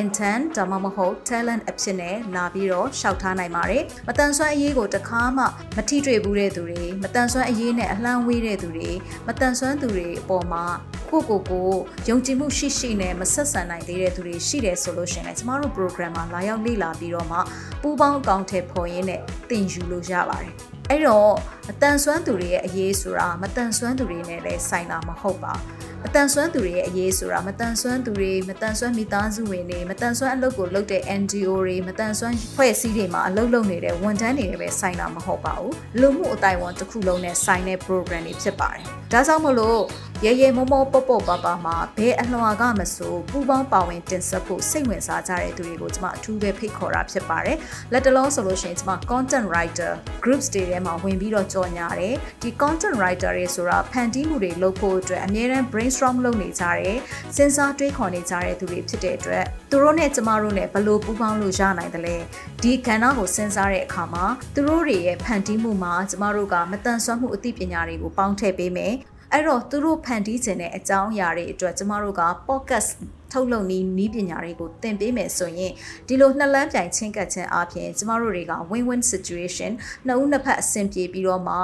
[0.00, 5.44] intern ဒါမှမဟုတ် talent အဖြစ်နဲ့လာပြီးတော့ရှောက်ထားနိုင်ပါတယ်။မတန်ဆွမ်းအရေးကိုတခါမှ
[5.76, 8.90] မထိတွေ့ဘူးတဲ့သူတွေမတန်ဆွမ်းအရေးနဲ့အလှမ်းဝေးတဲ့သူတွေ
[9.26, 10.64] မတန်ဆွမ်းသူတွေအပေါ်မှာ
[11.10, 11.70] ကိုကိုကို
[12.08, 17.38] ယုံကြည်မှုရှိရှိနဲ့မဆက်ဆံနိုင်သေးတဲ့သူတွေရှိတယ်ဆိုလို့ရှိရင်လည်းကျမတို့ program မှာလာရောက်လေ့လာပြီးတော့မှ
[17.82, 20.54] ပူပေါင်းအကောင့်ထဲပေါ်ရင်းနဲ့သင်ယူလို့ရပါတယ်။
[20.90, 21.32] အဲ့တော့
[21.70, 39.80] အတန်ဆွမ်းသူတွေရဲ့အရေးဆိုတာမတန်ဆွမ်းသူတွေနဲ့လည်းဆိုင်တာမဟုတ်ပါဘူးအတန်ဆွမ်းသူတွေရဲ့အရေးဆိုတာမတန်ဆွမ်းသူတွေမတန်ဆွမ်းမိသားစုဝင်တွေမတန်ဆွမ်းအလုပ်ကိုလုပ်တဲ့ NGO တွေမတန်ဆွမ်းဖွဲ့စည်းတွေမှာအလုပ်လုပ်နေတဲ့ဝန်ထမ်းတွေပဲဆိုင်တာမဟုတ်ပါဘူးလူမှုအတိုင်းဝန်တစ်ခုလုံးနဲ့ဆိုင်တဲ့ program တွေဖြစ်ပါတယ်ဒါကြောင့်မလို့
[40.24, 47.56] ရဲရဲမောမောပေါ့ပေါ့ပါပါမှာဘဲအလွှာကမဆိုပူပေါင်းပါဝင်တင်ဆက်ဖို့စိတ်ဝင်စားကြတဲ့သူတွေကိုကျွန်မအထူးပဲဖိတ်ခေါ်တာဖြစ်ပါတယ်
[47.92, 49.92] လက်တလုံးဆိုလို့ရှိရင်ကျွန်မ content writer
[50.24, 56.96] groups တွေထဲမှာဝင်ပြီးတော့ကြော်ညာတယ်ဒီ content writer တွေဆိုတာဖန်တီးမှုတွေလုပ်ဖို့အတွက်အများအား brainstorm လုပ်နေကြတယ်
[57.36, 62.16] စဉ်းစားတွေးခေါ်နေကြတဲ့သူတွေဖြစ်တဲ့အတွက်သူတို့နဲ့ကျမတို့နဲ့ဘယ်လိုပူးပေါင်းလို့ရနိုင်တယ်လဲ
[62.62, 68.94] ဒီကဏ္ဍကိုစဉ်းစားတဲ့အခါမှာသူတို့တွေရဲ့ဖန်တီးမှုမှာကျမတို့ကမတန်ဆွမ်းမှုအသိပညာတွေကိုပေါင်းထည့်ပေးမယ်
[69.32, 72.90] အဲ့တော့သူတို့ဖန်တီးခြင်းတဲ့အကြောင်းအရာတွေအတွက်ကျမတို့က podcast
[73.32, 75.72] ထုတ်လုပ်နည်းနည်းပညာတွေကိုသင်ပေးမယ်ဆိုရင်
[76.08, 79.70] ဒီလိုနှစ်လမ်းပြိုင်ချင်းကပ်ခြင်းအပြင်ကျမတို့တွေက win-win situation
[80.06, 81.56] နှစ်ဦးနှစ်ဖက်အဆင်ပြေပြီးတော့မှ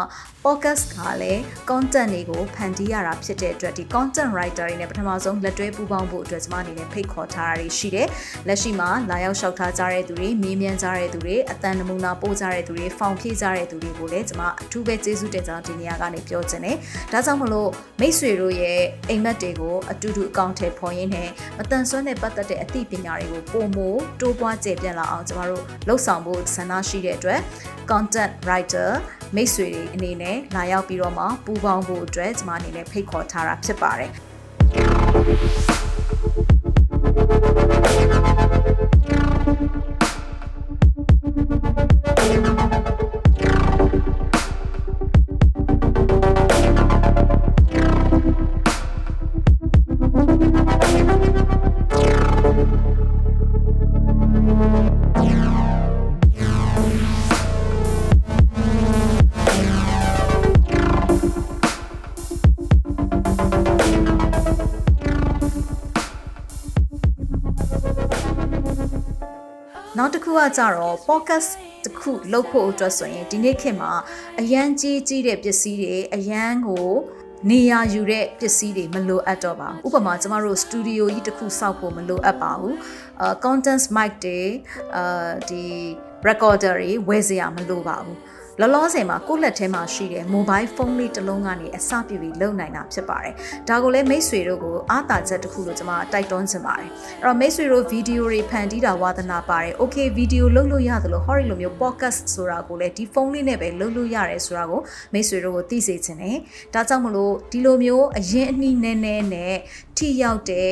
[0.45, 8.09] podcast ကလည်း content တွေကိုဖန်တီးရတာဖြစ်တဲ့အတွက်ဒီ content writer တွေနဲ့ပထမဆုံးလက်တွဲပူးပေါင်းဖို့အတွက်ကျမအနေနဲ့ဖိတ်ခေါ်ထားတာတွေရှိတယ်။
[8.49, 16.77] လက်ရှိမှာလာရောက်လျှောက်ထားကြတဲ့သူတွေမေးမြန်းကြတဲ့သူတွေအတန်နမူနာပို့ကြတဲ့သူတွေဖောင်ဖြည့်ကြတဲ့သူတွေကိုလည်းကျမအထူးပဲကျေးဇူးတင်ကြောင်းဒီနေရာကနေပြောချင်တယ်။
[17.13, 27.41] ဒါကြောင့်မလို့မိတ်ဆွေတို့ရဲ့အိမ်မက်တွေကိုအတူတူအကောင့်ထဲပေါ်ရင်းနဲ့မတန်ဆွမ်းတဲ့ပတ်သက်တဲ့အသိပညာတွေကိုပုံမိုတိုးပွားကျေပြန့်လာအောင်ကျမတို့လှုပ်ဆောင်ဖို့ဆန္ဒရှိတဲ့အတွက်
[27.91, 28.91] content writer
[29.35, 34.11] မိတ်ဆွေတွေအနေနဲ့လာရောက်ပြီးတော့မှပူးပေါင်းဖို့အတွက်ကျမအနေနဲ့ဖိတ်ခေါ်ထားတာဖြစ်ပါတယ်
[70.43, 71.51] က်တစ်ခုကကြတော့ podcast
[71.85, 73.93] တစ်ခုလုပ်ဖို့အတွက်ဆိုရင်ဒီနေ့ခေတ်မှာ
[74.41, 76.89] အရန်ကြီးကြီးတဲ့ပစ္စည်းတွေအရန်ကို
[77.51, 82.77] နေရာယူတဲ့ပစ္စည်းတွေမလိုအပ်တော့ပါဘူးဥပမာကျမတို့စတူဒီယိုကြီးတစ်ခုစောက်ဖို့မလိုအပ်ပါဘူး
[83.21, 84.41] အာ content mic တွေ
[84.97, 85.65] အာဒီ
[86.29, 88.19] recorder တွေဝယ်စရာမလိုပါဘူး
[88.61, 93.35] လောလောဆယ်မှာကိုယ့်လက်ထဲမှာရှိတဲ့ mobile phone လေးတစ်လုံးကနေအစပြုပြီးလုပ်နိုင်တာဖြစ်ပါတယ်။
[93.69, 96.89] ဒါကိုလည်းမိတ်ဆွေတို့ကိုအားသာချက်တစ်ခုလို့ကျွန်မတိုက်တွန်းချင်ပါတယ်။
[97.23, 104.81] အဲ့တော့မိတ်ဆွေတို့ဗီဒီယိုတွေဖန်တီးတာဝါသနာပါတယ်။ Okay ဗီဒီယိုလုပ်လို့ရတယ်လို့ Hori လိုမျိုး podcast ဆိုတာကိုလည်းဒီဖုန်းလေးနဲ့ပဲလုပ်လို့ရတယ်ဆိုတာကို
[105.13, 106.37] မိတ်ဆွေတို့ကိုသိစေချင်တယ်။
[106.75, 109.57] ဒါကြောင့်မလို့ဒီလိုမျိုးအရင်အနည်းနည်းနဲ့
[109.97, 110.71] ထိရောက်တဲ့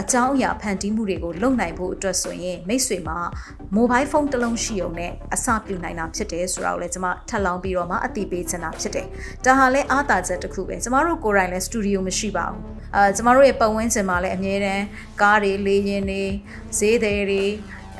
[0.00, 3.18] အကြောင်းအရာဖန်တီးမှုတွေကိုလုပ်နိုင်ဖို့အတွက်ဆိုရင်မိတ်ဆွေမှာ
[3.76, 9.06] mobile phone တစ်လုံးရှိုံနဲ့အစပြုနိုင်တာဖြစ်တယ်ဆိုတာကိုလည်းကျွန်မထပ်လောင်းပြီးတော့မှအသိပေးချင်တာဖြစ်တယ်။
[9.44, 12.60] ဒါဟာလည်းအားသာချက်တစ်ခုပဲ။ကျမတို့ကိုယ်တိုင်လည်းစတူဒီယိုမရှိပါဘူး။
[12.94, 14.84] အာကျမတို့ရဲ့ပတ်ဝန်းကျင်မှာလည်းအမြဲတမ်း
[15.22, 16.22] ကားတွေလေယာဉ်တွေ
[16.78, 17.44] ဈေးသည်တွေ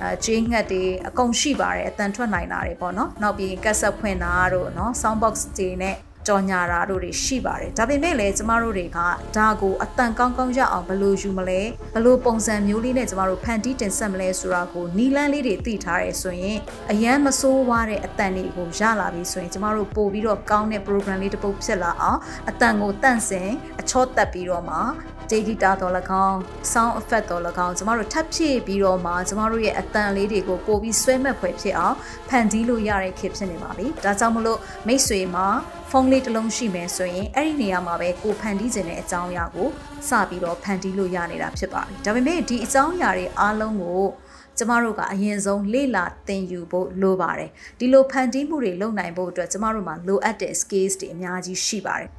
[0.02, 8.98] အဲဂျင်းငှက်တွေအကုန်ရှိပါတယ်အတန်ထွက်နိုင်တာတွေပေါ့နော်နောက်ပြီးကက်ဆက်ဖွင့်တာတို့နော် sound box တွေနဲ့ ကြော်ညာတာတို့တွေရှိပါတယ်ဒါပေမဲ့လည်းကျမတို့တွေက
[9.36, 11.60] ဒါကိုအတန်ကောင်းကောင်းရအောင်ဘယ်လိုယူမလဲ
[11.94, 16.58] ဘယ်လိုပုံစံမျိုးလေးနဲ့ကျမတို့ဖန်တီးတင်ဆက်မလဲဆိုတာကိုနီလန်းလေးတွေသိထားရဲဆိုရင်
[16.90, 24.78] အရန်မဆိုးဝါးတဲ့အတန်တွေကိုရလာပြီဆိုရင်ကျမတို့ပို့ပြီးတော့ကောင်းတဲ့ program လေးတစ်ပုဒ်ဖြစ်လာအောင်အတန်ကိုတန့်စင်အချော့တက်ပြီးတော့မှ
[25.30, 25.92] data တော်၎
[26.26, 26.38] င်း
[26.72, 31.96] sound effect တော်၎င်းကျမတို့ထပ်ဖြည့်ပြီးတော့မှကျမတို့ရဲ့အတန်လေးတွေကိုပို့ပြီးဆွဲမဲ့ဖွယ်ဖြစ်အောင်
[32.28, 35.46] ဖန်တီးလို့ရတဲ့ခေတ်ဖြစ်နေပါပြီ။ဒါကြောင့်မလို့မိတ်ဆွေမှာ
[35.90, 39.68] ဖုန်းလေးတစ်လုံးရှိမယ်ဆိုရင်အဲ့ဒီနေရာမှာပဲကိုဖန်တီးခြင်းတဲ့အကြောင်းအရာကို
[40.08, 44.04] စပြီးတော့ဖန်တီးလို့ရနေတာဖြစ်ပါပြီ။ဒါပေမဲ့ဒီအကြောင်းအရာတွေအားလုံးကို
[44.58, 52.10] ကျမတို့ကအရင်ဆုံးလေ့လာသင်ယူဖို့လိုပါတယ်ဒီလိုဖန်တီးမှုတွေလုပ်နိုင်ဖို့အတွက်ကျမတို့မှာလိုအပ်တဲ့ skills တွေအများကြီးရှိပါတယ်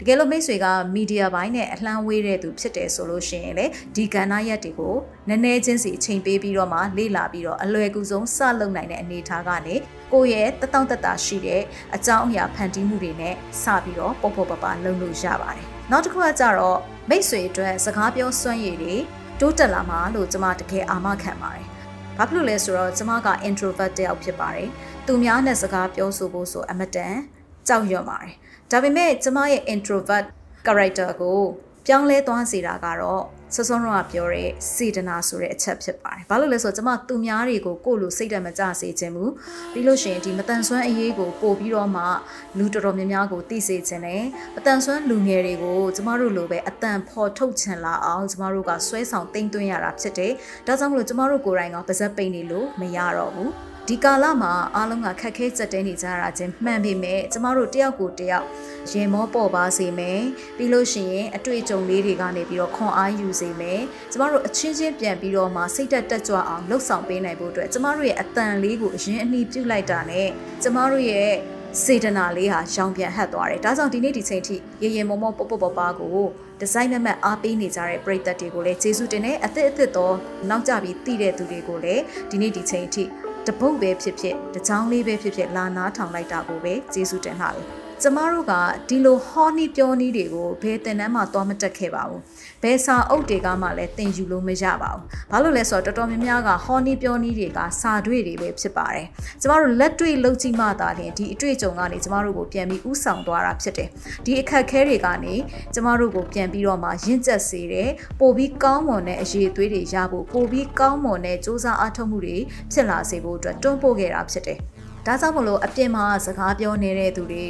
[0.00, 4.96] တကယ်လို့မိတ်ဆွေကမီဒီယာပိုင်းနဲ့အလှမ်းဝေးတဲ့သူဖြစ်တယ်ဆိုလို့ရှိရင်လေဒီကဏ္ဍရက်တွေကို
[5.28, 9.74] နည်းနည်းချင်းစီအချိန်ပေးပြီးတော့မှလေ့လာပြီးတော့အလွယ်ကူဆုံးစလုပ်နိုင်တဲ့အနေအထားကနေ
[10.12, 11.62] ကိုယ့်ရဲ့တတောင့်တတရှိတဲ့
[11.94, 16.78] အကြောင်းအရာဖန်တီးမှုတွေနဲ့စပြီးတော့ပေါ့ပေါ့ပပလုပ်လို့ရပါတယ်နောက်တစ်ခုကကြတော့
[17.10, 18.96] မိတ်ဆွေအတွက်စကားပြောစွမ်းရည်တွေ
[19.40, 21.66] တိုးတက်လာမှာလို့ကျွန်မတကယ်အာမခံပါတယ်
[22.16, 24.68] ဘာဖြစ်လို့လဲဆိုတော့ကျမက introvert တယောက်ဖြစ်ပါတယ်။
[25.06, 27.14] သူများနဲ့စကားပြောဆိုဖို့ဆိုအမတန်
[27.68, 28.34] ကြောက်ရွံ့ပါတယ်။
[28.72, 30.26] ဒါပေမဲ့ကျမရဲ့ introvert
[30.66, 31.40] character ကို
[31.86, 39.24] ပြောင်းလဲသွားစေတာကတော့စောစောတော့ပြောတဲ့စေတနာဆိုတဲ့အချက်ဖြစ်ပါတယ်။ဘာလို့လဲဆိုတော့ကျမသူများတွေကိုကိုယ့်လိုစိတ်ဓာတ်မကျစေခြင်းမူ
[39.72, 42.02] ပြီးလို့ရှိရင်ဒီမတန်ဆွမ်းအရေးကိုပို့ပြီးတော့မှ
[42.58, 44.22] လူတော်တော်များများကိုသိစေခြင်းနဲ့
[44.56, 50.32] မတန်ဆွမ်းလူငယ်တွေကိုကျမတို့လိုပဲအတန်ဖော်ထုတ်ချင်လာအောင်ကျမတို့ကဆွဲဆောင်တင်သွင်းရတာဖြစ်တယ်။
[50.66, 53.50] ဒါကြောင့်မလို့ကျမတို့ကိုယ်တိုင်ကပါဇက်ပိန်နေလို့မရတော့ဘူး။
[53.90, 58.46] ဒီကာလမှာအားလုံးကခက်ခဲကြက်တဲနေကြတာချင်းမှန်ပေမဲ့ကျမတို့တယောက်ကိုတယောက်
[58.92, 60.20] ရင်မောပေါ်ပါစေမယ်
[60.56, 70.28] ပြီးလို့ရှိရင်အတွေ့အကြုံလေးတွေကနေပြီးတော့ခွန်အားယူစေမယ်ကျမတို့အချင်းချင်းပြန်ပြီးတော့မှစိတ်တက်တက်ကြွအောင်လှုပ်ဆောင်ပေးနိုင်ဖို့အတွက်ကျမတို့ရဲ့အတန်လေးကိုအရင်အနှီးပြုတ်လိုက်တာနဲ့
[70.62, 71.30] ကျမတို့ရဲ့
[71.84, 76.18] စေတနာလေးဟာရောင်ပြန်ဟပ်သွားတယ်။ဒါကြောင့်ဒီနေ့ဒီချိန်ထိရေရေမောမောပပပပကို
[76.60, 80.12] ဒီဇိုင်းမမတ်အားပေးနေကြတဲ့ပရိသတ်တွေကိုလည်းကျေးဇူးတင်တယ်။အသစ်အသစ်သော
[80.48, 83.04] နောက်ကြပြီးတည်တဲ့သူတွေကိုလည်းဒီနေ့ဒီချိန်ထိ
[83.50, 88.52] တပုတ်ပဲဖြစ်ဖြစ်တချောင်းလေးပဲဖြစ်ဖြစ်လာနားထောင်လိုက်တာကိုပဲကျေးဇူးတင်လှတယ် ကျမတို့က
[88.88, 92.20] ဒီလိုဟောနီးပြောနီးတွေကိုဘယ်တင်တန်းမှသွားမတက်ခဲ့ပါဘူး
[92.62, 99.06] ဘယ်စာအုပ်တွေကမှလည်းသင်ယူလို့မရပါဘူးဘာလို့လဲဆိုတော့တော်တော်များများကဟောနီးပြောနီးတွေကစာတွေ့တွေပဲဖြစ်ပါတယ်
[99.40, 103.88] ကျမတို့လက်တွေ့လုပ်ကြည့်မှသာလျှင်ဒီအတွေ့အကြုံကနေကျမတို့ကိုပြန်ပြီးဥဆောင်သွားတာဖြစ်တယ်
[104.24, 105.34] ဒီအခက်ခဲတွေကနေ
[105.74, 112.36] ကျမတို့ကိုပြန်ပြီးတော့မှရင့်ကျက်စေတယ်ပိုပြီးကောင်းမွန်တဲ့အရေးအသွေးတွေရဖို့ပိုပြီးကောင်းမွန်တဲ့စူးစမ်းအားထုတ်မှုတွေ
[112.72, 114.60] ဖြစ်လာစေဖို့အတွက်တွန်းပို့ခဲ့တာဖြစ်တယ်
[115.06, 117.46] ဒါကြောင့်မလို့အပြင်မှာစကားပြောနေတဲ့သူတွေ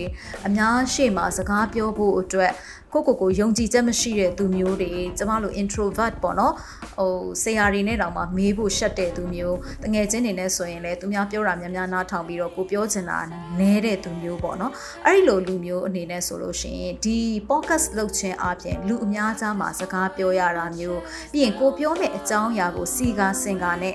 [0.46, 2.52] အများရှေ့မှာစကားပြောဖို့အတွက်
[2.94, 6.54] ကိုကိုကိုယုံကြည်ချက်မရှိတဲ့သူမျိုးတွေကျမတို့ introvert ပေါ့နော်
[6.98, 13.18] ဟိုဆရာတွေနဲ့တောင်မှမေးဖို့ရှက်တဲ့သူမျိုးတငယ်ချင်းတွေနဲ့ဆိုရင်လည်းသူများပြောတာများများနားထောင်ပြီးတော့ကိုပြောချင်တာ
[13.60, 14.72] နဲတဲ့သူမျိုးပေါ့နော်
[15.06, 21.00] အဲ့ဒီလိုလူမျိုးအနေနဲ့ဆိုလို့ရှိရင်ဒီ podcast လုပ်ခြင်းအပြင်လူအများကြားမှာစကားပြောရတာမျိုး
[21.32, 23.94] ပြီးရင်ကိုပြောတဲ့အကြောင်းအရာကိုစီကာစင်ကာနဲ့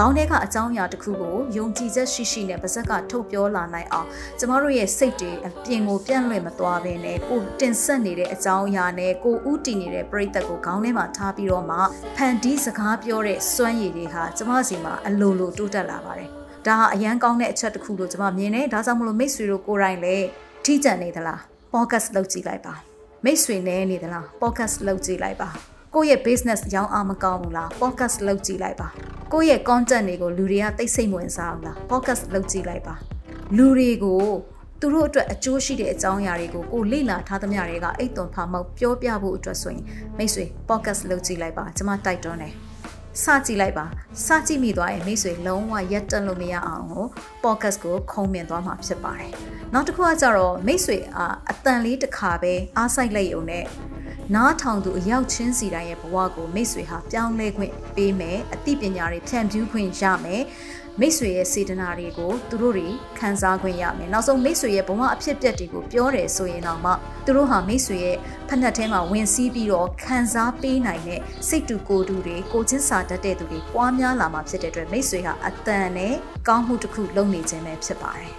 [0.00, 4.08] ခေါင်းထဲကအကြောင်းအရာတစ်ခုကိုယုံကြည်ချက်ရှိရှိနဲ့ပါဇက်ကထုတ်ပြောလာနိုင်အောင်
[4.38, 11.78] ကျမတို့ရဲ့စိတ်တွေအပြင်ကိုပြန့်လွင့်မသွားဘဲနဲ့ကိုတင်ဆက်နေတဲ့အကြောင်းအရာနဲ့ကိုဥတည်နေတဲ့ပြိသက်ကိုခေါင်းထဲမှာထားပြီးတော့မှ
[12.16, 16.28] ဖန်တီးစကားပြောတဲ့စွမ်းရည်တွေဟာကျမစီမှာအလိုလိုတိုးတက်လာပါတယ်
[16.66, 20.26] ဒါဟာအရန်ကောင်းတဲ့အချက်တစ်ခုလို့ကျွန်မမြင်တယ်ဒါကြောင့်မလို့မိတ်ဆွေတို့ကိုယ်တိုင်လည်း
[20.64, 21.40] ထိကြံနေသလား
[21.72, 22.74] podcast လုပ်ကြည့်လိုက်ပါ
[23.24, 25.50] မိတ်ဆွေနဲ့နေသလား podcast လုပ်ကြည့်လိုက်ပါ
[25.94, 28.88] ကိုယ့်ရဲ့ business ရောင်းအားမကောင်းဘူးလား podcast လုပ်ကြည့်လိုက်ပါ
[29.32, 32.94] ကိုယ့်ရဲ့ content တွေကိုလူတွေကသိစိတ်ဝင်စားအောင်လား podcast လုပ်ကြည့်လိုက်ပါ
[33.56, 34.22] လူတွေကို
[34.80, 39.84] သူတို့အတွက်အကျိုးရှိတဲ့အကြောင်းအရာတွေကိုကိုလေ့လာထားသမျှတွေကအိတ်သွန်ဖာမောက်ပြောပြဖို့အတွက်ဆိုရင်
[40.18, 42.54] မိတ်ဆွေ podcast လုပ်ကြည့်လိုက်ပါကျွန်မတိုက်တွန်းတယ်
[43.24, 43.86] စကြည့်လိုက်ပါ
[44.26, 47.06] စကြည့်မိသွားရင်မိတ်ဆွေလုံးဝရက်တက်လို့မရအောင်ကို
[47.44, 49.32] podcast ကိုခုံမြင်သွားမှာဖြစ်ပါတယ်
[49.72, 53.64] နောက်တစ်ခုကကြတော့မိတ်ဆွေအာအတန်လေးတစ်ခါပဲအားဆိုင်လိုက်ုံနဲ့
[54.34, 60.42] နားထောင်သူအရောက်ချင်းစီတိုင်းရဲ့ဘဝကိုမိတ်ဆွေဟာပြောင်းလဲခွင့်ပေးမယ်အသိပညာတွေဖြန့်ဖြူးခွင့်ရမယ်
[61.00, 66.92] မိတ်ဆွေရဲ့စေတနာတွေကိုသူတို့တွေခံစားခွင့်ရမယ်နောက်ဆုံးမိတ်ဆွေရဲ့ဘဝအဖြစ်အပျက်တွေကိုပြောတယ်ဆိုရင်တော့မှ
[67.24, 68.16] သူတို့ဟာမိတ်ဆွေရဲ့
[68.48, 76.14] ဖက်နှက်ထဲမှာဝင်စည်းပြီးတော့ခံစားပေးနိုင်တဲ့စိတ်တူကိုယ်တူတွေကိုချင်းစာတတ်တဲ့သူတွေပွားများလာမှာဖြစ်တဲ့အတွက်မိတ်ဆွေဟာအတန်နဲ့
[76.48, 78.32] ကောင်းမှုတစ်ခုလုပ်နေခြင်းပဲဖြစ်ပါတယ်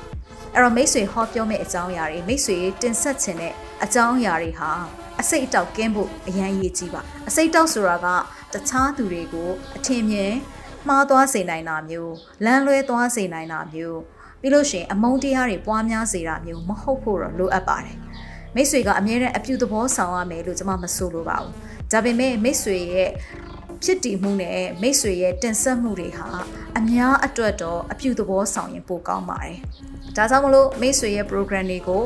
[0.53, 4.71] အဲ့တော့မိတ်ဆွေဟောပြောမယ့်အကြောင်းအရာတွေမိတ်ဆွေတင်ဆက်ခြင်းတဲ့အကြောင်းအရာတွေဟာ
[5.21, 8.07] အစိတ်အတောက်ကင်းဖို့အရန်ရေးကြီးပါအစိတ်တောက်ဆိုတာက
[8.53, 10.33] တခြားသူတွေကိုအထင်မြင်
[10.87, 12.13] မှားသွားစေနိုင်တာမျိုး
[12.45, 13.99] လမ်းလွဲသွားစေနိုင်တာမျိုး
[14.41, 17.97] ပြီးလို့ရှိရင်အမုန်းတရားတွေပွားများစေတာမျိုးမဟုတ်ဖို့တော့လိုအပ်ပါတယ်
[18.55, 21.53] မိတ်ဆွေကအမြဲတမ်းအပြုသဘောဆောင်ရမယ်လို့ကျွန်မမဆိုလိုပါဘူး
[21.91, 23.09] ဒါပေမဲ့မိတ်ဆွေရဲ့
[23.83, 26.27] ဖြစ်တည်မှုနဲ့မိတ်ဆွေရဲ့တင်ဆက်မှုတွေဟာ
[26.77, 29.57] အများအတွက်တော့အပြုသဘောဆောင်ရင်ပိုကောင်းပါတယ်
[30.15, 32.03] ဒါကြောင့်မလို့မိတ်ဆွေရဲ့ program တွေကို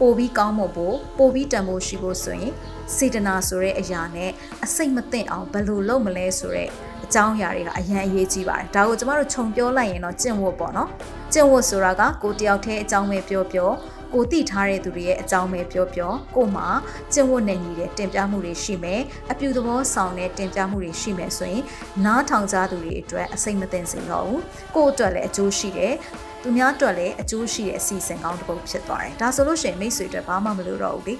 [0.00, 2.52] ပိုပြီးကောင်းမွန်ဖို့ပိုပြီးတန်ဖိုးရှိဖို့ဆိုရင်
[2.96, 4.30] စေတနာဆိုတဲ့အရာနဲ့
[4.64, 6.70] အစိတ်မသိအောင်ဘယ်လိုလုပ်မလဲဆိုတဲ့
[7.04, 10.88] အကြောင်းအရာတွေကအရန်အရေးကြီးပါတယ်ဒါကိုကျမတို့ခြုံပြောလိုက်ရင်တော့ကျင့်ဝတ်ပေါ့နော်
[11.32, 13.70] ကျင့်ဝတ်ဆိုတာကကိုတယောက်တည်းအကြောင်းပဲပြောပြော
[14.14, 16.64] ကိုတိထားတဲ့သူတွေရဲ့အကြောင်းပဲပြောပြောကိုမှ
[17.12, 21.62] ကျင့်ဝတ်နဲ့ညီတဲ့တင်ပြမှုတွေရှိမယ်အပြူသဘောဆောင်တဲ့တင်ပြမှုတွေရှိမယ်ဆိုရင်
[22.04, 24.42] နားထောင်ကြသူတွေအတွက်အစိတ်မသိစေတော့ဘူး
[24.76, 25.94] ကို့အတွက်လည်းအကျိုးရှိတယ်
[26.42, 31.14] သူများအတွက်လည်းအကျိုးရှိတဲ့အစီအစဉ်ကောင်းတစ်ပုဒ်ဖြစ်သွားတယ်ဒါဆိုလို့ရှိရင်မိတ်ဆွေတွေဘာမှမလုပ်တော့ဘူးလေ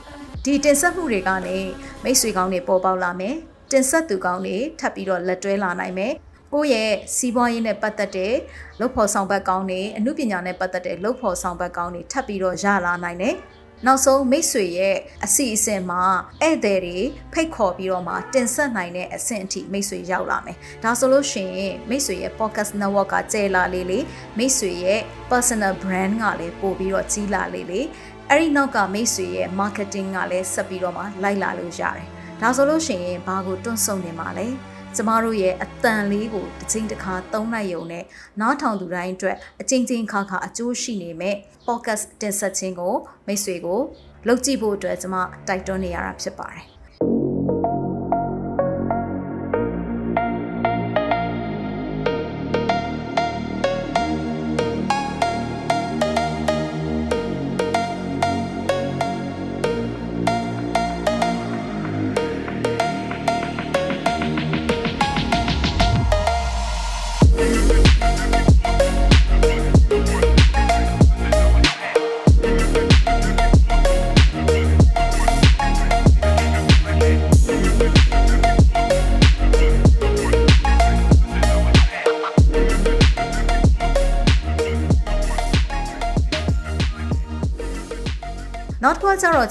[0.45, 1.59] ဒီတင်ဆက်မှုတွေကနေ
[2.05, 3.37] မိတ်ဆွေကောင်းတွေပေါ်ပေါက်လာမယ်
[3.71, 6.13] တင်ဆက်သူကောင်းတွေထပ်ပြီးတော့လက်တွဲလာနိုင်မယ်
[6.53, 8.35] ကိုယ့်ရဲ့စီးပွားရေးနဲ့ပတ်သက်တဲ့
[8.81, 13.35] လုပ်ဖော်ဆောင်ဘက်ကောင်းတွေအမှုပညာနဲ့ပတ်သက်တဲ့လုပ်ဖော်ဆောင်ဘက်ကောင်းတွေထပ်ပြီးတော့ရလာနိုင်တယ်
[13.87, 16.03] နောက်ဆုံးမိတ်ဆွေရဲ့အစီအစဉ်မှာ
[16.43, 16.99] ဧည့်သည်တွေ
[17.33, 24.05] ဖိတ်ခေါ်ပြီးတော့မှတင်ဆက်နိုင်တဲ့အဆင့်အထိမိတ်ဆွေရောက်လာမယ်။ဒါဆိုလို့ရှိရင်မိတ်ဆွေရဲ့ podcast network ကကျဲလာလေးလေး
[24.39, 27.87] မိတ်ဆွေရဲ့ personal brand ကလည်းပို့ပြီးတော့ကြီးလာလေးလေး
[28.29, 32.09] အဲ့ဒီနောက်ကမိတ်ဆွေရဲ့ marketing ကလည်းဆက်ပြီးတော့မှလိုက်လာလို့ရတယ်။
[32.40, 34.48] ဒါဆိုလို့ရှိရင်ဘာကိုတွန့်ဆုံနေမှာလဲ။
[34.96, 38.05] ကျမတို့ရဲ့အတန်လေးကိုတစ်ချိန်တစ်ခါသုံးလိုက်ရုံနဲ့
[38.40, 42.94] နားထောင်သူတိုင်းအတွက်အချင်းချင်းခါခါအကျိုးရှိနေမဲ့ podcast တင်ဆက်ခြင်းကို
[43.26, 43.81] မိတ်ဆွေကို
[44.29, 45.16] လုပ်ကြည့်ဖို့အတွက်ကျမ
[45.48, 46.64] တိုက်တွန်းနေရတာဖြစ်ပါတယ်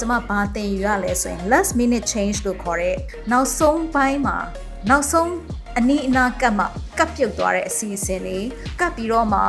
[0.09, 2.95] မဘာသင်ယူရလဲဆိုရင် last minute change လို့ခေါ်တဲ့
[3.31, 4.37] နောက်ဆုံးပိုင်းမှာ
[4.89, 5.31] နောက်ဆုံး
[5.77, 6.65] အနီးအနားကပ်မှ
[6.97, 8.45] ကပ်ပြုတ်သွားတဲ့အစီအစဉ်လေး
[8.79, 9.41] ကပ်ပြီးတော့မှ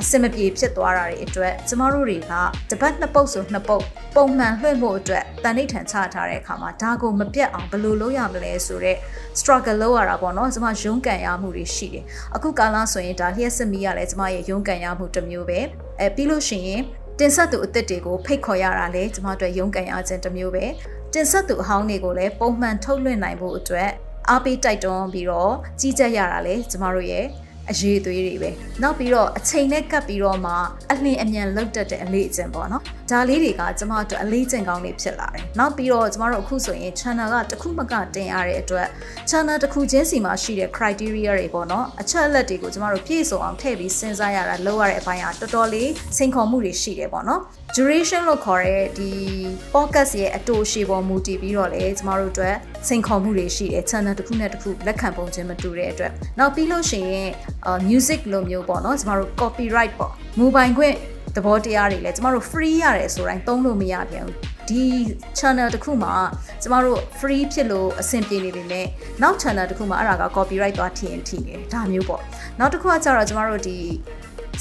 [0.00, 2.32] အစင်မပြေဖြစ်သွားတာတွေအတွက်ကျမတို့တွေက
[2.70, 3.84] တပတ်နှစ်ပုတ်ဆိုနှစ်ပုတ်
[4.16, 8.98] ပုံမှန်လွှင့်ဖို့အတွက်တန်ဋိဌာန်ချထားတဲ့အခါမှာဒါကိုမပြတ်အောင်ဘယ်လိုလုပ်ရမလဲဆိုတော့
[9.38, 12.04] struggle လုပ်ရတာပေါ့နော်ကျမရုန်းကန်ရမှုတွေရှိတယ်
[12.36, 15.60] အခုကာလဆိုရင်ဒါလျှက်စစ်မီးရလဲကျမရဲ့ရုန်းကန်ရမှုတစ်မျိုးပဲ
[16.00, 16.82] အဲပြီးလို့ရှိရင်
[17.18, 20.64] တင်ဆက်သူအစ်စ်တွေကိုဖိတ်ခေါ်ရတာလေကျမတို့ရုန်းကန်ရခြင်းတစ်မျိုးပဲ
[21.12, 23.90] တင်ဆက်သူအဟောင်းတွေကိုလည်းပုံမှန်ထုတ်လွှင့်နိုင်ဖို့အတွက်
[24.28, 27.24] အားပေးတိုက်တွန်းပြီးတော့ကြီးကြပ်ရတာလေကျမတို့ရဲ့
[27.70, 28.50] အရေးသွေးတွေပဲ
[28.82, 30.52] နောက်ပြီးတော့အချိန်နဲ့ကပ်ပြီးတော့မှ
[30.90, 38.88] အလင်းအမြန်လောက်တတ်တဲ့အလေးအကျင့်ပေါ့နော် ဒါလေးတွေကကျမတို့အလေးကျင့်ကောင်းတွေဖြစ်လာတယ်နောက်ပြီးတော့ကျမတို့အခုဆိုရင် channel ကတစ်ခုမကတင်ရတဲ့အတွက်
[39.30, 47.40] channel တစ်ခုချင်းစီမှာရှိတဲ့ criteria တွေပေါ့နော်အချက်အလက်တွေကိုကျမတို့ပြည့်စုံအောင်ထည့်ပြီးစဉ်းစားရတာလောက်ရတဲ့အပိုင်းကတော်တော်လေးစိန်ခေါ်မှုတွေရှိတယ်ပေါ့နော်
[47.76, 49.10] duration လို့ခေါ်တဲ့ဒီ
[49.74, 52.56] podcast ရဲ့အတူရှိပေါ်မူတည်ပြီးတော့လေကျမတို့အတွက်
[52.88, 57.28] စိန်ခေါ်မှုတွေရှိတယ် channel တစ်ခုနဲ့တစ်ခုလက်ခံပုံချင်းမတူတဲ့အတွက်နောက်ပြီးလို့ရှိရင်
[57.88, 60.96] music လိုမျိုးပေါ့နော်ကျမတို့ copyright ပေါ့မူပိုင်ခွင့်
[61.38, 64.36] သဘောတရားတွေလည်းကျမတို့ free ရတယ်ဆိုတိုင်းသုံးလို့မရပြန်ဘူး
[64.68, 64.84] ဒီ
[65.38, 66.14] channel တစ်ခုမှာ
[66.62, 68.86] ကျမတို့ free ဖြစ်လို့အဆင်ပြေနေပြီမဲ့
[69.22, 72.22] နောက် channel တစ်ခုမှာအဲ့ဒါက copyright သွားထင်ရင်ထင်တယ်ဒါမျိုးပေါ့
[72.58, 73.76] နောက်တစ်ခုကကျတော့ကျမတို့ဒီ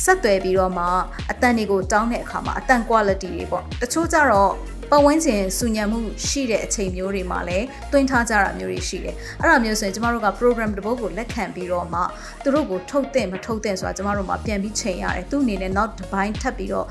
[0.03, 0.85] ဆက်သွယ်ပြီးတော့မှ
[1.31, 4.51] အတန်တွေကိုတောင်းတဲ့အခါမှာအတန် quality တွေပေါ့တချို့ကျတော့
[4.91, 12.01] ပတ်ဝန်းကျင်စူညံမှုရှိတဲ့အချိန်မျိုးတွေမှာလည်းတွင်းထားကြတာမျိုးတွေရှိတယ်အဲ့ဒါမျိုးဆိုရင်ကျမတို့က program တစ်ပုဒ်ကိုလက်ခံပြီးတော့မှ
[12.43, 16.87] သူတို့ကိုထုတ်တဲ့မထုတ်တဲ့ဆိုတာကျမတို့မှပြန်ပြီးချိန်ရတယ်သူ့အနေနဲ့နောက်တစ်ပိုင်းထပ်ပြီးတော့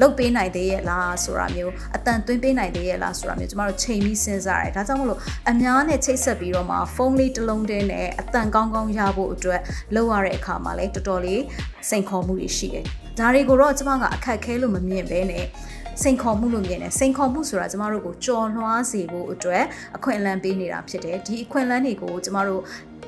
[0.00, 9.60] လုတ်ပေးနိုင်သေးရဲ့လားဆိုတာမျိုးအတန်သွင်းပေးနိုင်သေးရဲ့လားဆိုတာမျိုးကျမတို့ချိန်ပြီးစဉ်းစားရတယ်ဒါကြောင့်မလို့အများနဲ့ချိတ်ဆက်ပြီးတော့မှဖုန်းလေးတစ်လုံးတည်းနဲ့အတန်ကောင်းကောင်းရဖို့အတွက်
[9.94, 11.42] လုပ်ရတဲ့အခါမှာလည်းတော်တော်လေး
[11.88, 12.84] စိန်ခေါ်မှုတွေရှိတယ်
[13.18, 15.44] ဒါတွေကိုတော့ကျမကအခက်ခဲလို့မမြင်ဘဲနဲ့
[16.02, 19.64] စိန်ခေါ်မှုလို့မြင်တယ်စိန်ခေါ်မှုဆိုတာကျမတို့ကိုကြော်လွှားစေဖို့အတွက်
[19.96, 22.62] အခွင့်အလမ်းပေးနေတာဖြစ်တယ်ဒီအခွင့်အလမ်းတွေကိုကျမတို့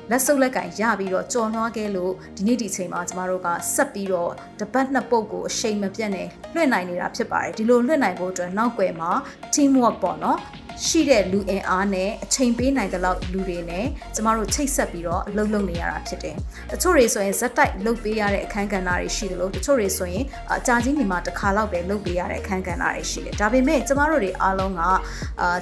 [0.09, 9.11] လက်စုပ်လက်ကင်ရပြီးတော့ကြော်လွှားခဲ့လို့ဒီနေ့ဒီချိန်မှာကျမတို့ကဆက်ပြီးတော့တပတ်နှစ်ပုတ်ကိုအချိန်မပြတ်နဲ့လွှင့်နိုင်နေတာဖြစ်ပါတယ်ဒီလိုလွှင့်နိုင်ဖို့အတွက်နောက်ွယ်မှာ
[9.53, 10.39] team work ပေါ့နော်
[10.85, 13.85] ရှိတဲ့လူအင်အားနဲ့အချိန်ပေးနိုင်တဲ့လောက်လူတွေနဲ့
[14.15, 16.35] ကျမတို့ချိတ်ဆက်ပြီးတော့အလုပ်လုပ်နေရတာဖြစ်တယ်။
[16.71, 24.91] တချို့တွေဆိုရင်ဇက်တိုက်လုပ်ပေးရတဲ့အခန်းကဏ္ဍတွေရှိတယ်လို့တချို့တွေဆိုရင်အကြာကြီးနေမှာတစ်ခါလောက်ပဲလုပ်ပေးရတဲ့အခန်းကဏ္ဍတွေရှိတယ်။ဒါပေမဲ့ကျမတို့တွေအားလုံးကအာ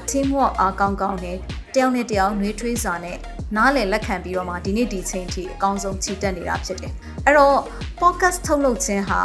[0.10, 1.38] team work အားကောင်းကောင်းနဲ့
[1.76, 3.18] တယောက်နဲ့တယောက်နှွေးထွေးစာနဲ့
[3.58, 6.94] နားလည်လက်ခံပြီးတော့မှဒီနေ့ဒီချိန်ထိအကောင်းဆုံးချီတက်နေတာဖြစ်တယ်။
[7.26, 7.58] အဲ့တော့
[8.02, 9.22] podcast ထုတ်လုပ်ခြင်းဟာ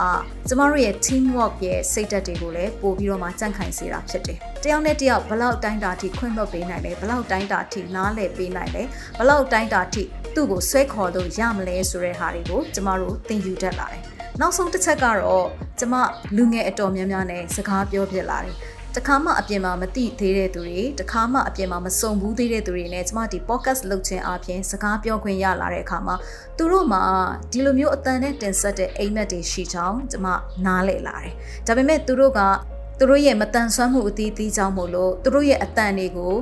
[0.49, 8.83] ကျမတို့ရဲ့ team work ရဲ့စိတ်ဓာတ်တွေကိုလည်းပို့ပြီးတော့မှကြန့်ခိုင်စေတာဖြစ်တယ်။တယောက်နဲ့တယောက်ဘလောက်တိုင်းတာထိခွင့်လွှတ်ပေးနိုင်လဲဘလောက်တိုင်းတာထိနားလည်ပေးနိုင်လဲ
[9.19, 10.03] ဘလောက်တိုင်းတာထိ
[10.35, 14.03] သူ့ကိုဆွဲခေါ်လို့ရမလဲဆိုတဲ့ဟာတွေကိုကျမတို့သင်ယူတတ်လာတယ်။
[14.41, 15.47] နောက်ဆုံးတစ်ချက်ကတော့
[15.79, 15.95] ကျမ
[16.37, 18.55] လူငယ်အတော်များများနဲ့စကားပြောပြလာတယ်။
[18.97, 26.15] တခါမှအပြင်မှာမသိသေးတဲ့သူတွေတခါမှအပြင်မှာမစုံဘူးသေးတဲ့သူတွေနဲ့ကျမဒီ podcast လုပ်ခြင်းအပြင်စကားပြောခွင့်ရလာတဲ့အခါမှာ
[26.57, 27.03] သူတို့မှာ
[27.53, 30.27] ဒီလိုမျိုးအတန်နဲ့တင်ဆက်တဲ့အိမ်မက်တွေရှိချောင်းကျမ
[30.67, 31.33] နားလည်လာတယ်။
[31.67, 32.41] ဒါပေမဲ့သူတို့က
[32.99, 36.35] သူတို့ရဲ့မတန်ဆွမ်းမှုအသီးသီးကြောင့်မို့လို့သူတို့ရဲ့အတန်တွေကို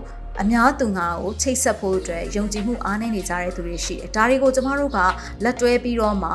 [0.43, 4.99] အများသူငါကိုချိတ်ဆက်ဖို့အတွက်ယုံကြည်မှုအားနည်းနေကြတဲ့သူတွေရှိတယ်။ဒါတွေကိုကျမတို့က
[5.45, 6.31] လက်တွဲပြီးတော့မှ